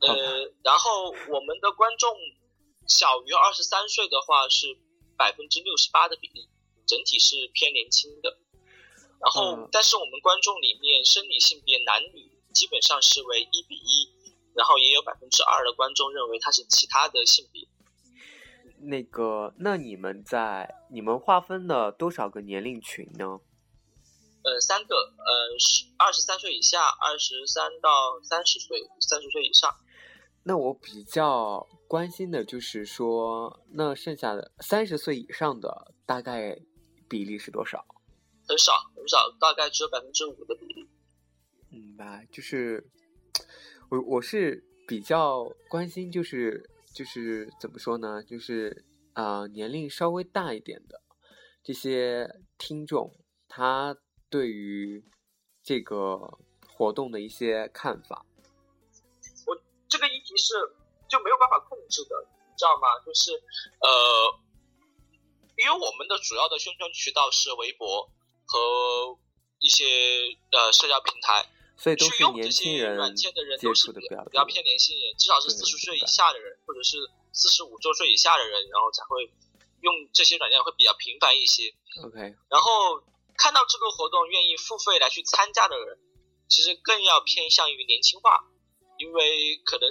[0.00, 2.18] 呃，然后我们的观众
[2.88, 4.76] 小于二十三岁的话是
[5.16, 6.48] 百分之六十八的比例，
[6.86, 8.38] 整体是偏年轻的。
[9.18, 14.12] 然后，但是我们观众里面生理性别男女基本上是为一比一，
[14.54, 17.66] 然后也有百分之二的观众认为他是其他的性别。
[18.78, 23.40] 那个，那你们在你们划分了多少个年龄群呢？
[24.44, 29.74] 呃，三个，呃，十二十三岁以下，二十三到三十岁，三十岁以上。
[30.48, 36.56] 那我比较关心的就是说，那剩下的三十岁以上的大概
[37.08, 37.84] 比例是多少？
[38.46, 40.88] 很少，很少，大概只有百分之五的比例。
[41.68, 42.88] 明白，就是
[43.88, 48.22] 我我是比较关心，就是就是怎么说呢？
[48.22, 51.02] 就是啊，年龄稍微大一点的
[51.64, 53.12] 这些听众，
[53.48, 53.96] 他
[54.30, 55.04] 对于
[55.64, 58.24] 这个活动的一些看法。
[59.88, 60.54] 这个议题是
[61.08, 62.98] 就没有办法控制的，你知道吗？
[63.06, 63.30] 就是
[63.80, 64.40] 呃，
[65.56, 68.10] 因为我们的主要的宣传渠道是微博
[68.46, 69.18] 和
[69.58, 69.84] 一些
[70.50, 74.00] 呃社交平台，所以都是年轻人软件的人都是比
[74.32, 76.98] 较偏年轻人，至少是四十岁以下的人，或者是
[77.32, 79.30] 四十五周岁以下的人，然后才会
[79.80, 81.72] 用这些软件会比较频繁一些。
[82.04, 82.18] OK，
[82.50, 83.00] 然后
[83.38, 85.98] 看到这个活动愿意付费来去参加的人，
[86.48, 88.44] 其实更要偏向于年轻化。
[88.98, 89.88] 因为可能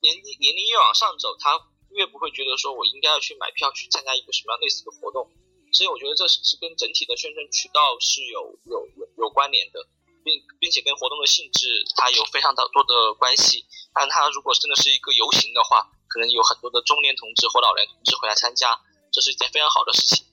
[0.00, 1.58] 年龄年龄越往上走，他
[1.90, 5.28] 越不会觉得说我应该要去买票去参加一个什么样类似的活动，
[5.72, 9.86] 所以我觉得这是是跟整体的宣传渠道是有有有有关联的，
[10.24, 13.64] 并并且跟活动的性质它有非常的多的关系。
[13.92, 18.80] 但它如果真的是一个游行的话，可能有很多的中年同志或老年同志会来参加，
[19.12, 20.24] 这是一件非常好的事情。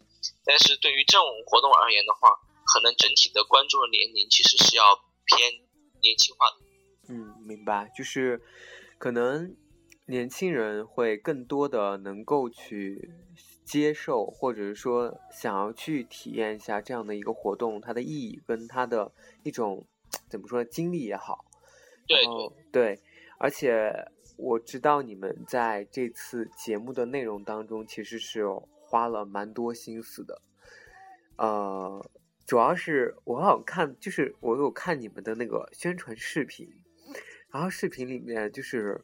[0.45, 5.51] 但是对于这种活动而言的话，可能整体的观众的年龄其实是要偏
[6.01, 6.66] 年轻化的。
[7.09, 8.41] 嗯，明白，就是
[8.97, 9.55] 可能
[10.05, 13.11] 年轻人会更多的能够去
[13.63, 19.11] 接受，或者是说想要去体验一下这样的一个活动，它的意义跟它的
[19.43, 19.85] 一种
[20.29, 21.45] 怎么说经历也好。
[22.07, 22.99] 对然后对，
[23.37, 23.91] 而且
[24.37, 28.45] 我知道你们在这次节目的内容当中，其实是
[28.79, 30.41] 花了蛮多心思的。
[31.37, 32.09] 呃，
[32.45, 36.67] 主要是我好像看，就是我有看你们的那个宣传视频，
[37.57, 39.03] 然后视频里面就是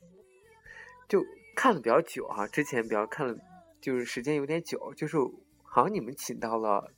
[1.10, 3.36] 就看的比较久啊，之前比较看了，
[3.82, 5.18] 就是时间有点久，就是
[5.64, 6.94] 好像你们请到了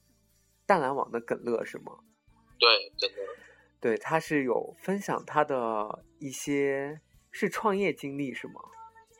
[0.66, 1.94] 淡蓝网的耿乐是吗？
[2.60, 3.22] 对，真的。
[3.80, 7.00] 对，他是有分享他的一些
[7.32, 8.56] 是创业经历是吗？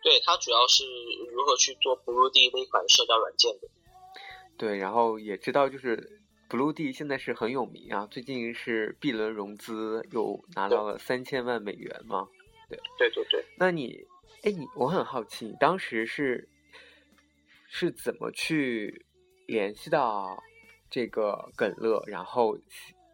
[0.04, 0.84] 对，他主要是
[1.32, 3.70] 如何去做 Blue D 那款社交软件的。
[4.58, 12.28] 对，然后也知道就是 Blue D 现在是很有名啊，最近是 B 轮融资又拿到了三千万美元嘛。
[12.70, 14.06] 对对对，那你，
[14.44, 16.48] 哎，你我很好奇，你当时是
[17.68, 19.06] 是怎么去
[19.48, 20.42] 联系到
[20.90, 22.58] 这个耿乐，然后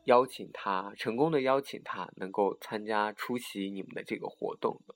[0.05, 4.95] 邀请他成功的邀请他能够参加出席你们的这个活动的？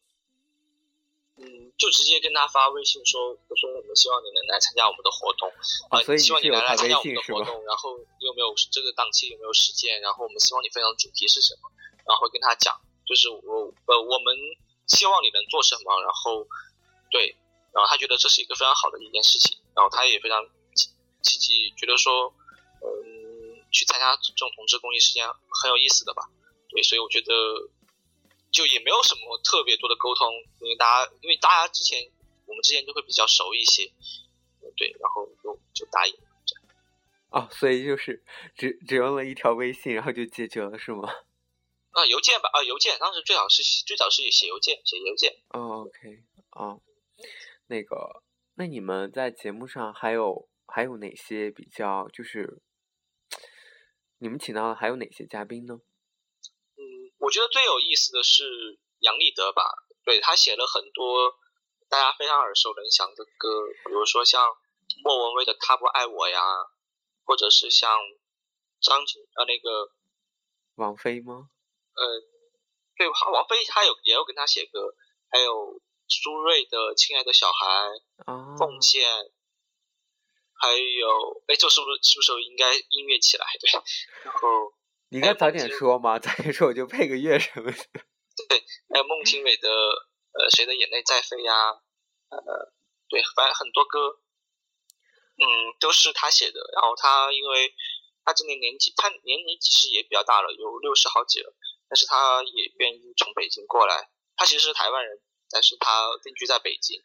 [1.37, 5.51] 嗯，就直接跟他发微信说，我说我们希望你能来参加我们的活动，
[5.91, 7.13] 啊，希望你能来来参加我们？
[7.15, 11.67] 的活动，然后你有没有这个档期有没有时间，然后我们希望你分享的主题是什么，
[12.07, 14.31] 然后会跟他讲，就是我呃我们
[14.87, 16.47] 希望你能做什么，然后
[17.11, 17.35] 对，
[17.73, 20.39] 然后他觉得这是一个非常好的一件事情，然后他也非常
[20.73, 20.87] 积
[21.21, 22.31] 积极，觉得说，
[22.79, 26.23] 嗯，去参加这种同志公益是件很有意思的吧，
[26.69, 27.33] 对，所以我觉得
[28.55, 31.99] 就也没有什么特别多的沟通，因为大家因为大家之前
[32.45, 33.91] 我们之前就会比较熟一些，
[34.63, 36.15] 嗯对，然后就就答应。
[37.31, 38.23] 哦，所以就是
[38.55, 41.03] 只只用了一条微信，然后就解决了是吗？
[41.91, 45.35] 啊，邮件吧，啊，邮件，当时最好是最早是写邮件，写邮件。
[45.49, 46.81] 哦，OK，哦，
[47.67, 48.23] 那个，
[48.55, 52.61] 那你们在节目上还有还有哪些比较就是
[54.19, 55.81] 你们请到的还有哪些嘉宾呢？
[57.25, 59.63] 嗯，我觉得最有意思的是杨立德吧，
[60.03, 61.35] 对他写了很多
[61.89, 63.49] 大家非常耳熟能详的歌，
[63.85, 64.55] 比如说像
[65.03, 66.39] 莫文蔚的《他不爱我》呀，
[67.25, 67.97] 或者是像
[68.79, 69.91] 张杰呃那个
[70.75, 71.49] 王菲吗？
[71.95, 72.21] 呃，
[72.95, 74.93] 对，王菲她有也有跟他写歌，
[75.29, 77.67] 还有苏芮的《亲爱的小孩》，
[78.25, 79.09] 啊，奉献，
[80.53, 83.47] 还有哎，这是不是是不是应该音乐起来？
[83.59, 83.71] 对，
[84.23, 84.73] 然后
[85.09, 87.77] 你应该 早点说嘛，早点说我就配个乐什么的。
[88.49, 91.53] 对还有孟庭苇的呃谁的眼泪在飞呀，
[92.29, 92.73] 呃，
[93.07, 94.19] 对，反正很多歌，
[95.37, 95.45] 嗯，
[95.79, 96.59] 都是他写的。
[96.73, 97.73] 然后他因为
[98.23, 101.53] 他今年年纪，他年龄其实也比较大了，有六十好几了，
[101.87, 104.09] 但是他也愿意从北京过来。
[104.35, 106.99] 他其实是台湾人，但是他定居在北京，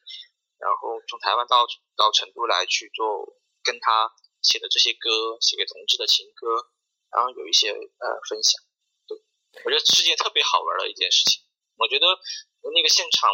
[0.59, 4.11] 然后从台湾到到成都来去做跟他
[4.43, 6.67] 写的这些歌，写给同志的情歌，
[7.12, 8.62] 然后有一些呃分享。
[9.07, 9.18] 对，
[9.64, 11.42] 我觉得是件特别好玩的一件事情。
[11.77, 12.07] 我觉得
[12.75, 13.31] 那个现场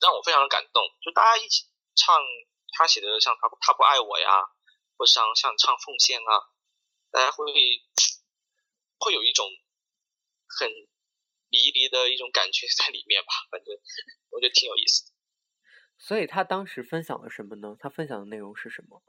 [0.00, 2.16] 让我非常的感动，就大家一起唱
[2.72, 4.42] 他写的像他他不爱我呀，
[4.96, 6.32] 或像像唱奉献啊，
[7.10, 7.44] 大家会
[8.98, 9.46] 会有一种
[10.46, 10.68] 很
[11.48, 13.74] 迷离的一种感觉在里面吧，反正
[14.30, 15.12] 我觉得挺有意思。
[15.98, 17.76] 所以他当时分享了什么呢？
[17.78, 19.02] 他分享的内容是什么？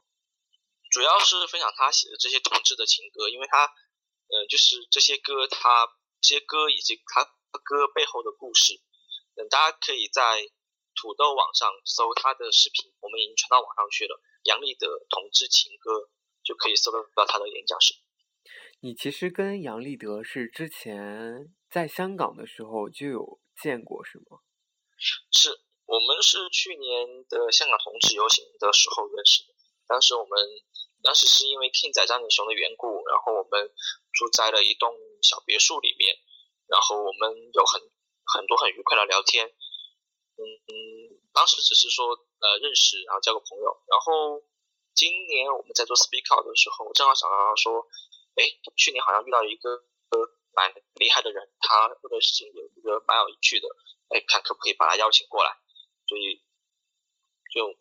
[0.97, 5.85] 主要是分享他写的这些同志的情歌，因为他呃就是这些歌他
[6.19, 7.23] 这些歌以及他
[7.61, 8.73] 歌背后的故事，
[9.35, 10.41] 嗯，大家可以在
[10.95, 14.19] 土豆网上搜他的视频，我们已经传到网上去了。
[14.45, 16.09] 杨丽的同志情歌
[16.43, 18.01] 就可以搜得到他的演讲视频。
[18.79, 24.41] 你其实跟杨立德是之前在香港的时候就有见过是吗？
[24.97, 29.53] 是我们是去年的香港同志游行的时候认识的，
[29.87, 30.37] 当时我们
[31.01, 33.73] 当时是因为 King 仔张景雄的缘故，然后我们
[34.13, 36.17] 住在了一栋小别墅里面，
[36.67, 37.81] 然后我们有很
[38.25, 40.73] 很多很愉快的聊天，嗯嗯，
[41.33, 44.43] 当时只是说呃认识，然后交个朋友，然后
[44.93, 47.87] 今年我们在做 Speak Out 的时候，我正好想到说，
[48.35, 48.43] 哎，
[48.75, 49.69] 去年好像遇到一个
[50.11, 50.17] 呃
[50.51, 53.67] 蛮厉害的人，他做的事情有一个蛮有趣的，
[54.09, 55.55] 哎，看可不可以把他邀请过来，
[56.07, 56.43] 所以
[57.53, 57.77] 就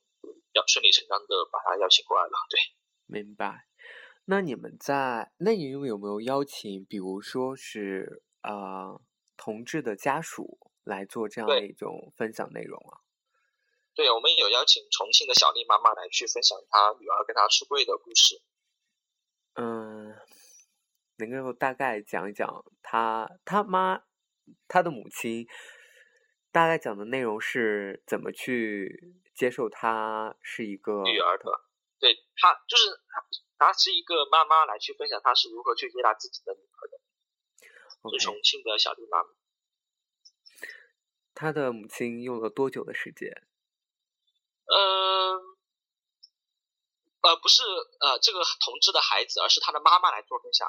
[0.57, 2.59] 要顺理成章的把他邀请过来了，对。
[3.07, 3.69] 明白。
[4.25, 9.01] 那你们在那你们有没有邀请，比如说是呃
[9.37, 13.07] 同志的家属来做这样的一种分享内容啊？
[13.95, 18.43] 对，我们有邀请重庆的小丽妈妈来去分享她女儿跟她出柜的故事。
[19.55, 20.13] 嗯，
[21.19, 24.03] 能够大概讲一讲她她妈
[24.67, 25.47] 她的母亲
[26.51, 31.45] 大概讲的内容是怎么去接受他是一个女儿的，
[32.01, 33.23] 对她就是她，
[33.59, 36.99] 她是一个妈妈来去分享她是如何去接纳自己的女儿的
[38.19, 39.29] 是重庆的小丽妈妈。
[41.35, 43.47] 他的母亲用了多久的时间？
[44.65, 45.37] 呃，
[47.21, 47.63] 呃，不是
[48.01, 50.67] 呃这个同志的孩子，而是他的妈妈来做分享。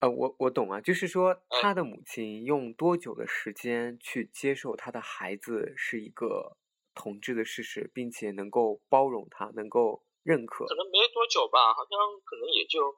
[0.00, 6.56] 呃，我我懂啊，就是说哎他的母亲用多久的时间去接受他的孩子是一个
[6.94, 10.74] 同志的事实，并且能够包容他，能够认可可。
[10.74, 12.96] 能没多久吧，好像可能也就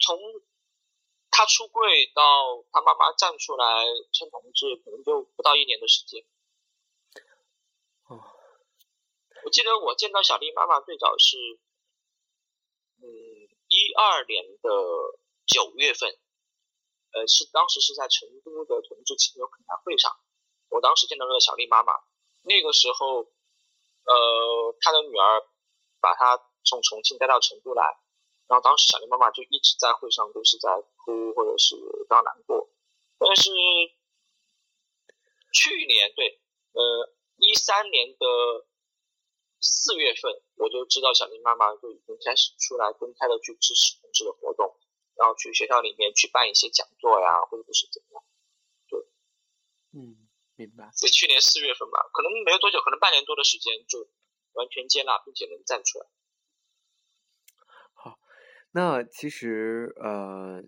[0.00, 0.18] 从
[1.30, 6.24] 他出柜到他妈妈站出来称同志，可能就不到一年的时间。
[8.06, 8.22] 哦，
[9.44, 11.36] 我记得我见到小丽妈妈最早是，
[13.02, 13.06] 嗯，
[13.68, 14.70] 一二年的
[15.46, 16.10] 九月份，
[17.12, 20.10] 呃，是当时是在成都的同志亲友恳谈会上，
[20.70, 21.92] 我当时见到那个小丽妈妈，
[22.42, 23.26] 那个时候，
[24.04, 25.42] 呃，她的女儿
[26.00, 27.82] 把她从重庆带到成都来，
[28.48, 30.68] 然后当时小丽妈妈就一直在会上都是在
[31.04, 31.76] 哭或者是
[32.08, 32.68] 非常难过，
[33.18, 33.50] 但是
[35.52, 36.40] 去年对，
[36.72, 38.66] 呃，一三年的
[39.60, 44.76] 四月份，我就知道小丽妈妈就已经开始出来公开的去支持同志的活动，
[45.16, 48.24] 然后去学校里面去办一些讲座呀，或者是怎么样。
[49.96, 50.90] 嗯，明白。
[50.92, 54.08] 在去年四月份吧，可能没有多久，可能半年多的时间就
[54.54, 56.06] 完全接纳并且能站出来。
[57.92, 58.18] 好
[58.72, 60.64] 那其实呃，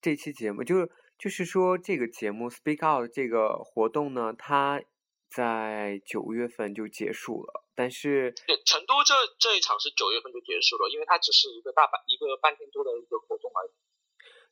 [0.00, 4.82] 这期节目就是就是说这个节目 Speak Out 这个活动呢，它
[5.28, 13.70] 在九月份就结束了，但是对，成都这这一场是九月份就结束了，因为它只是一个大半一个半天多的一个活动而已。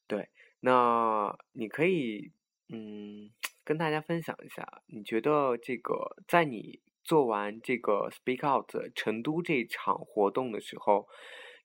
[0.07, 2.33] 对那你可以
[2.71, 3.31] 嗯
[3.65, 11.07] 跟大家分享一下，你觉得这个在你做完这个 Speak Out 成都这场活动的时候，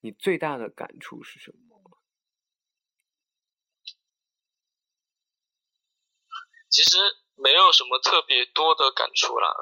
[0.01, 1.97] 你最大的感触是什么？
[6.67, 6.97] 其实
[7.35, 9.53] 没有什么特别多的感触啦，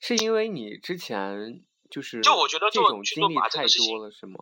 [0.00, 4.38] 是因为你之前就是就我觉得这就去做种经历太多了，是吗？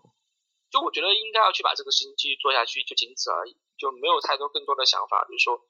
[0.70, 5.64] 就我觉得应该要去把这个事情继续做下去，就仅此而已，就没有太多更多的想法，比如说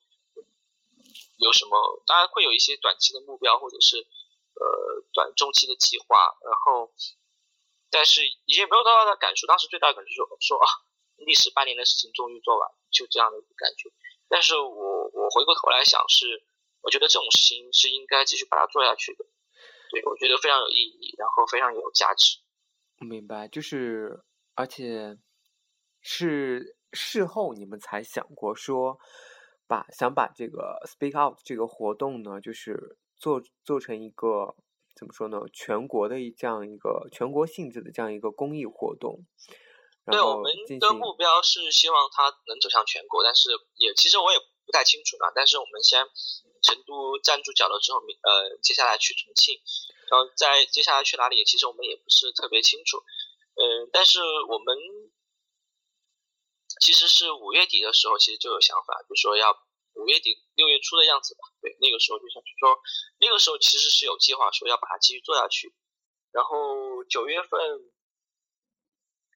[1.37, 6.93] 有什么，当然会有一些短期的目标或者是呃短中期的计划，然后
[7.91, 9.47] 但是也没有多大的感触。
[9.47, 10.67] 当时最大的感触就是说啊，
[11.19, 13.93] 历时八年的事情终于做完，就这样的一个感觉。
[14.29, 16.47] 但是我我回过头来想是，
[16.83, 19.25] 我觉得这种事情是应该继续把它做下去的，
[19.91, 22.39] 对我觉得非常有意义，然后非常有价值。
[22.99, 24.23] 明白，就是
[24.55, 25.19] 而且
[26.01, 29.01] 是事后你们才想过说，
[29.67, 34.55] 把想把这个 Speak Out 这个活动呢，就是做做成一个
[34.95, 39.27] 怎么说呢，全国的一这样一个全国性质的这样一个公益活动，
[40.07, 45.31] 对，我们的目标是希望它能走向全国，但是也其实我也不太清楚呢。
[45.35, 46.05] 但是我们先
[46.63, 49.55] 成都站住脚了之后，呃，接下来去重庆，
[50.11, 52.99] 然后再接下来去哪里，其实我们也不是特别清楚。
[53.55, 54.77] 嗯、但是我们
[56.81, 59.57] 其实是五月底的时候，其实就有想法，就说要
[59.95, 61.41] 五月底六月初的样子吧。
[61.63, 62.77] 对，那个时候就想说，
[63.19, 65.75] 那个时候其实是有计划说要把它继续做下去。
[66.33, 67.59] 然后九月份，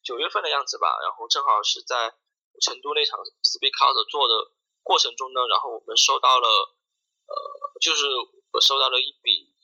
[0.04, 2.12] 九月份的样子吧，然后正好是在
[2.60, 4.52] 成都那场 Speak Out 做的
[4.82, 6.48] 过程中呢，然后我们收到了，
[7.26, 7.34] 呃，
[7.80, 8.06] 就是
[8.52, 9.54] 我收到了一笔，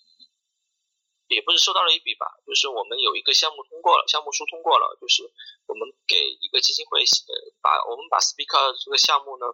[1.29, 5.23] 也不是收到了一笔吧，就是我们有一个项目通过了，项目书通过了，就是
[5.67, 7.25] 我们给一个基金会写，
[7.61, 9.47] 把我们把 Speaker 这个项目呢，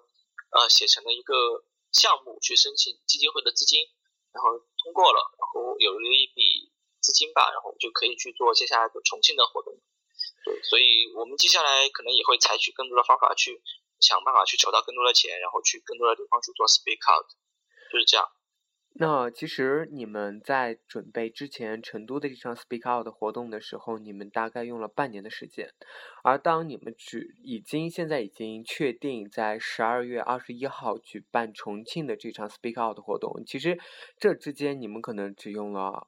[0.51, 3.89] 呃，写成了一个项目去申请基金会的资金，
[4.33, 9.73] 然后通过了，然后有了一笔资金吧，然后就可以去做接下来的重庆的活动。
[10.45, 13.63] 对，所以我们接下来可能也会采取更多的方法去
[14.03, 17.31] 想办法去筹到更多的钱，然后去更多的地方去做 Speak Out，
[17.91, 18.27] 就是这样。
[18.95, 25.73] 那其实你们在准备之前成都的这场 Speak Out 的活动的时候，你们大概用了半年的时间，
[26.23, 33.79] 而当你们只已经现在已经确定在十二月二十一号举办重庆的这场 Speak Out 的活动，其实
[34.19, 36.07] 这之间你们可能只用了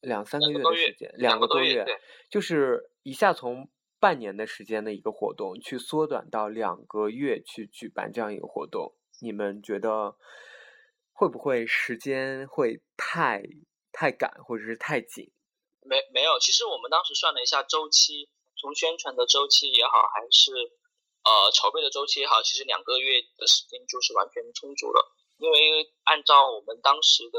[0.00, 1.98] 两三个月的时间，两个多月对。
[2.30, 3.68] 就是一下从
[4.00, 10.16] 半年的时间的一个活动，去缩短到两个月去举办这样一个活动，你们觉得
[11.12, 13.42] 会不会时间会太
[13.90, 15.32] 太赶，或者是太紧？
[15.82, 18.28] 没没有，其实我们当时算了一下周期，
[18.60, 25.14] 从宣传的周期也好，还是呃筹备的周期也好，其实两个月的时间就是完全充足了。
[25.38, 27.38] 因为按照我们当时的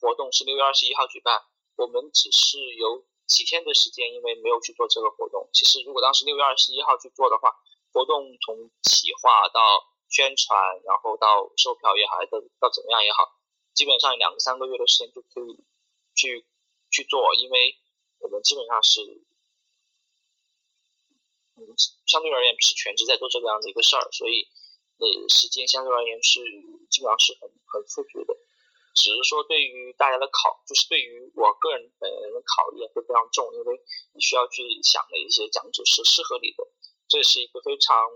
[0.00, 1.42] 活动是六月二十一号举办，
[1.76, 5.48] 我们只是有几天的时间，因为没有去做这个活动。
[5.52, 7.50] 其实如果当时六月二十一号去做的话，
[7.92, 13.36] 活动从企划到宣传，然后到售票也好，到到怎么样也好，
[13.74, 15.64] 基本上两个三个月的时间就可以
[16.14, 16.46] 去
[16.90, 17.76] 去做，因为
[18.20, 19.00] 我们基本上是，
[21.56, 21.66] 嗯，
[22.06, 24.48] 相对而言是全职在做这个样的一个事儿，所以。
[24.98, 26.40] 呃，时间相对而言是
[26.88, 28.34] 基本上是很很富足的，
[28.96, 33.76] 只是说对于大家的考，就是对于我个人本人的考验会非常重，因为
[34.14, 36.66] 你需要去想的一些讲者是适合你的，
[37.06, 38.08] 这是一个非常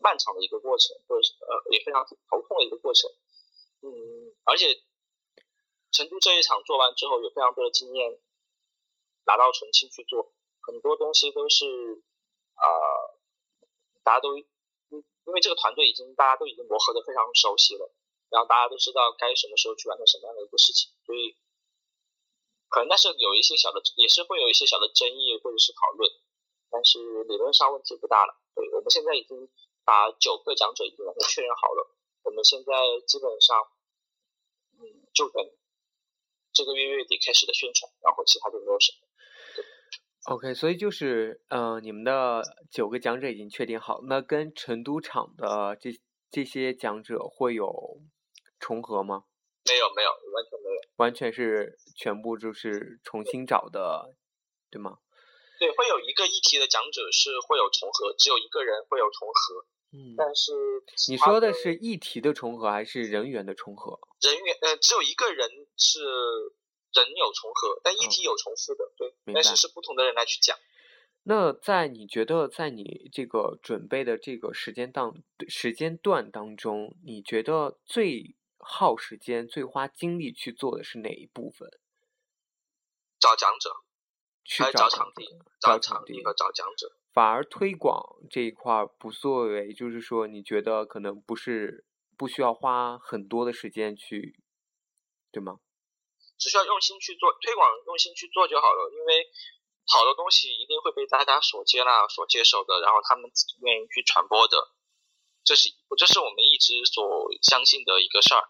[0.00, 3.10] 漫长的一个过程，或者是呃也非常头痛的一个过程。
[3.84, 4.80] 嗯，而且
[5.92, 8.18] 成都这一场做完之后，有非常多的经验
[9.26, 11.66] 拿到重庆去做，很多东西都是
[12.56, 12.64] 呃
[14.02, 14.32] 大家都。
[15.26, 17.92] 因为这个团队已经大家都已经磨合的非常熟悉了，
[18.30, 21.36] 然后大家都知道该什么时候去完成什么样的一个事情，所以
[22.68, 26.10] 可能但是有一些小的，也是会有一些小的争议或者是讨论，
[26.70, 28.34] 但是理论上问题不大了。
[28.54, 29.48] 对，我们现在已经
[29.84, 32.72] 把九个讲者已经完全确认好了，我们现在
[33.06, 33.56] 基本上，
[34.78, 35.42] 嗯，就等
[36.52, 39.06] 这个月月底开始的宣传，然后其他就没有什么。
[40.34, 45.90] OK，所以就是，嗯，你们的九个讲者已经确定好，那跟成都场的这
[46.32, 47.95] 这些讲者会有
[48.58, 49.24] 重合吗？
[49.66, 54.14] 没有，没有，完全没有，完全是全部就是重新找的，
[54.70, 54.98] 对吗？
[55.58, 60.52] 对，会有一个议题的讲者是会有重合，只有一个人会有重合，嗯，但是
[61.08, 63.98] 你说的是议题的重合还是人员的重合？
[64.20, 66.00] 人员，呃，只有一个人是。
[66.94, 70.56] 人有重合，但议题有重复的，对，但是是不同的人来去讲。
[71.24, 75.14] 那在你觉得，在你这个准备的这个时间当
[75.46, 78.34] 时间段当中，你觉得最
[78.68, 81.70] 耗时间、最花精力去做的是哪一部分？
[83.20, 83.70] 找讲者，
[84.44, 85.24] 去找场地，
[85.60, 86.98] 找场地和找讲者。
[87.12, 91.86] 反而推广这一块不作为，就是说你觉得可能不是
[92.18, 94.42] 不需要花很多的时间去，
[95.32, 95.60] 对吗？
[96.36, 98.90] 只需要用心去做推广，用心去做就好了。
[98.92, 99.26] 因为
[99.86, 104.74] 好的东西一定会被大家所接纳、所接受的，然后他们自己愿意去传播的，
[105.42, 108.44] 这是这是我们一直所相信的一个事儿。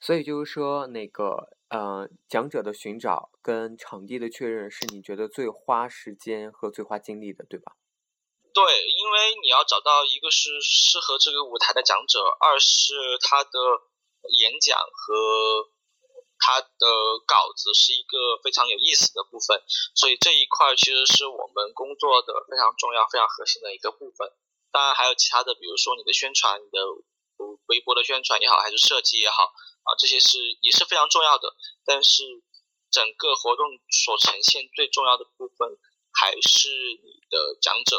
[0.00, 7.76] 所以就是说，那个呃，讲者的寻找跟场地的确认，是你觉得最花时间和最花精力的，对吧？
[8.52, 13.50] 对，因为你要找到一个是适合这个舞台的讲者，二是他的
[14.38, 15.70] 演讲和。
[16.42, 16.88] 他的
[17.28, 19.60] 稿子是一个非常有意思的部分，
[19.94, 24.32] 所以这一块其实是我们工作的非常重要、非常核心的一个部分。
[24.72, 26.80] 当然还有其他的，比如说你的宣传、你的
[27.70, 29.46] 微博的宣传也好，还是设计也好
[29.86, 31.54] 啊，这些是也是非常重要的。
[31.86, 32.26] 但是
[32.90, 33.64] 整个活动
[34.04, 35.78] 所呈现最重要的部分
[36.10, 36.68] 还是
[36.98, 37.96] 你的讲者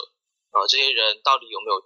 [0.51, 1.79] 啊，这些人到底有没有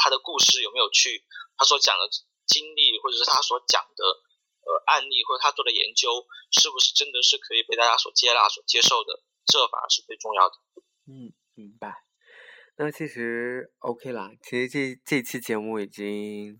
[0.00, 1.22] 他的故事有没有趣，
[1.56, 2.08] 他所讲的
[2.46, 4.24] 经历或者是他所讲的。
[4.66, 9.22] 呃，案例或者他做的研究是不是真的是可以被大家所接纳、所接受的？
[9.46, 10.56] 这反而是最重要的。
[11.06, 11.94] 嗯，明白。
[12.76, 16.58] 那其实 OK 啦，其实这这期节目已经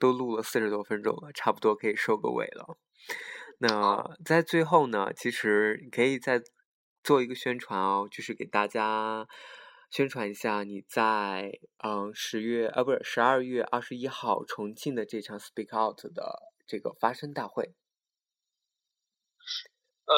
[0.00, 2.76] 都录了四十多分钟了，差不多可以收个尾了。
[3.58, 6.42] 那在最后呢，其实你可以再
[7.04, 9.28] 做一个宣传哦，就是给大家
[9.90, 16.50] 宣传一下你在嗯十月啊不是十二月二十一号重庆的这场 Speak Out 的。
[16.70, 17.74] 这个发声大会，
[20.06, 20.14] 呃，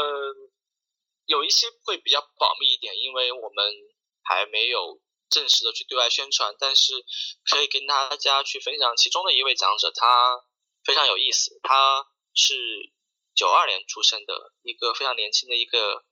[1.24, 3.64] 有一些会比较保密一点，因为我们
[4.20, 5.00] 还没有
[5.32, 6.54] 正式的去对外宣传。
[6.60, 6.92] 但是
[7.50, 10.44] 可以跟大家去分享其中的一位讲者，他
[10.84, 11.58] 非常有意思。
[11.62, 12.54] 他是
[13.34, 16.04] 九二年出生的一个非常年轻的一个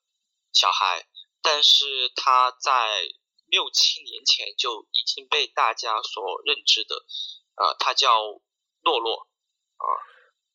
[0.53, 1.07] 小孩，
[1.43, 3.07] 但是他在
[3.47, 7.05] 六七年前就已经被大家所认知的。
[7.57, 8.19] 呃，他叫
[8.81, 9.29] 洛洛
[9.77, 9.87] 啊。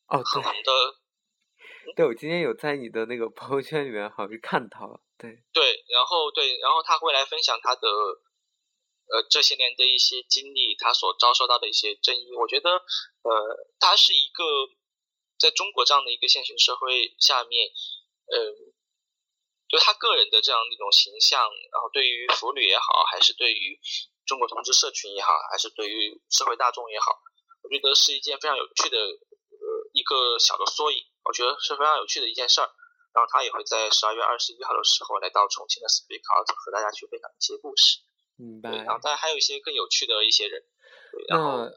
[0.08, 0.72] 哦，很红的，
[1.96, 7.88] 对，我今天有在你的那个朋友圈里面好像看到了，对，对，然后对，然后他会来分享他的，
[9.08, 12.34] 呃，这些年的一些经历，他所遭受到的一些争议。
[12.34, 13.32] 我觉得，呃，
[13.78, 14.42] 他是一个
[15.38, 17.70] 在中国这样的一个现行社会下面，
[18.26, 18.52] 呃，
[19.68, 21.40] 就他个人的这样一种形象，
[21.72, 23.78] 然后对于腐女也好，还是对于
[24.26, 27.06] 中国同志社群也好，还是对于社会大众也好，
[27.62, 32.70] 我觉得是一件非常有趣的呃一个小的缩影，我觉得是非常有趣的一件事儿。
[33.14, 38.00] 然后他也会在十二月二十一号的时候来到重庆的 Speak Out 和大家去分享一些故事。
[38.36, 38.70] 明白。
[38.70, 40.62] 然后当然还有一些更有趣的一些人。
[41.28, 41.68] 然后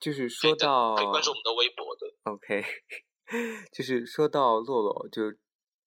[0.00, 2.14] 就是说到可以关注我们的微博的。
[2.24, 2.64] OK，
[3.72, 5.32] 就是说到洛洛就。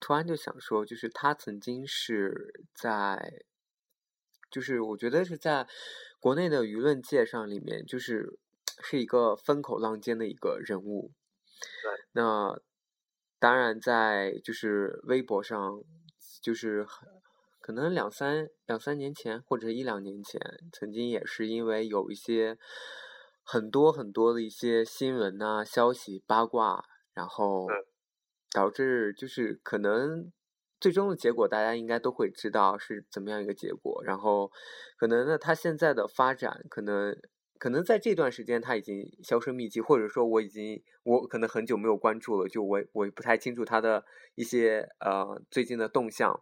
[0.03, 3.43] 突然就想说，就是他曾经是在，
[4.49, 5.67] 就是我觉得是在
[6.19, 8.39] 国内的舆论界上里面，就是
[8.81, 11.11] 是一个风口浪尖的一个人物。
[11.83, 12.05] 对。
[12.13, 12.59] 那
[13.37, 15.83] 当然，在就是微博上，
[16.41, 16.87] 就是
[17.61, 20.41] 可能两三两三年前或者一两年前，
[20.73, 22.57] 曾经也是因为有一些
[23.43, 26.83] 很多很多的一些新闻啊、消息、八卦，
[27.13, 27.67] 然后。
[28.53, 30.29] 导致就是可能
[30.77, 34.03] 最终的结果，大家应该都会知道是怎么样一个结果。
[34.03, 34.51] 然后，
[34.97, 37.17] 可能呢，他现在的发展，可能
[37.57, 44.03] 可能在这段时间他已经销声匿迹，或者说我已经我可能很久没有关注了，就我我不太清楚他的
[44.35, 46.37] 一些呃最近的动向。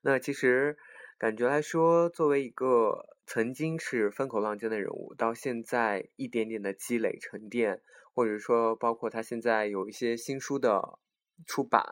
[0.00, 0.76] 那其实
[1.18, 7.82] 感觉来说，作为一个曾经是风口浪尖的人物，到现在一点点的积累沉淀，
[8.14, 10.98] 或者说包括他现在有一些新书的。
[11.46, 11.82] 出版，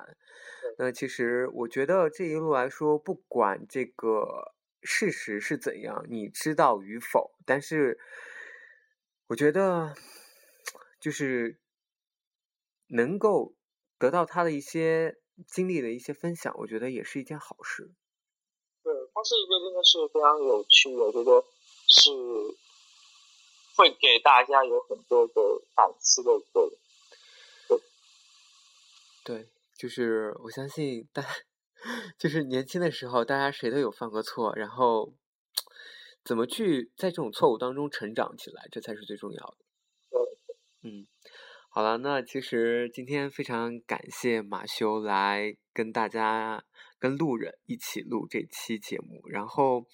[0.77, 4.53] 那其实我觉得这一路来说，不管这个
[4.83, 7.99] 事实是怎样，你知道与否，但是
[9.29, 9.95] 我觉得
[11.01, 11.59] 就是
[12.89, 13.55] 能够
[13.99, 17.91] 得到他的一些经历的一些分享，我觉得也是一件好事。
[18.83, 21.45] 对，它是一个真的是非常有趣，我觉得
[21.87, 22.11] 是
[23.77, 25.35] 会给大家有很多的
[25.75, 26.71] 反思的一个。
[29.25, 31.23] 对，就是我相信大，
[32.19, 35.13] 就是年轻的时候，大家谁都有犯过错，然后
[36.25, 39.57] 怎么去在这种错误当中成长起来，这才是最重要的。
[40.83, 41.07] 嗯，
[41.79, 46.65] 好了，那其实今天非常感谢马修来跟大家、
[46.99, 49.87] 跟路人一起录这期节目，然后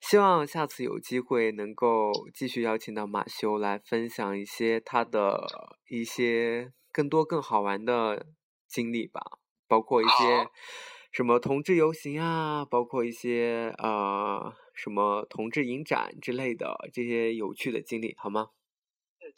[0.00, 5.44] 希望下次有机会能够继续邀请到马修来分享一些他的
[5.88, 8.24] 一些更多更好玩的。
[8.68, 9.20] 经历吧，
[9.66, 10.48] 包括一些
[11.10, 18.50] 什么同志游行啊，包括一些呃什么同志影展之类的这些有趣的经历，好吗？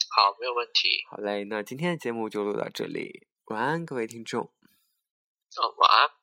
[0.09, 0.89] 嗯，好，没有问题。
[1.09, 4.41] 好嘞，那今天的节目就录到这里，晚安，各位听众。
[4.41, 6.18] 哦，晚安。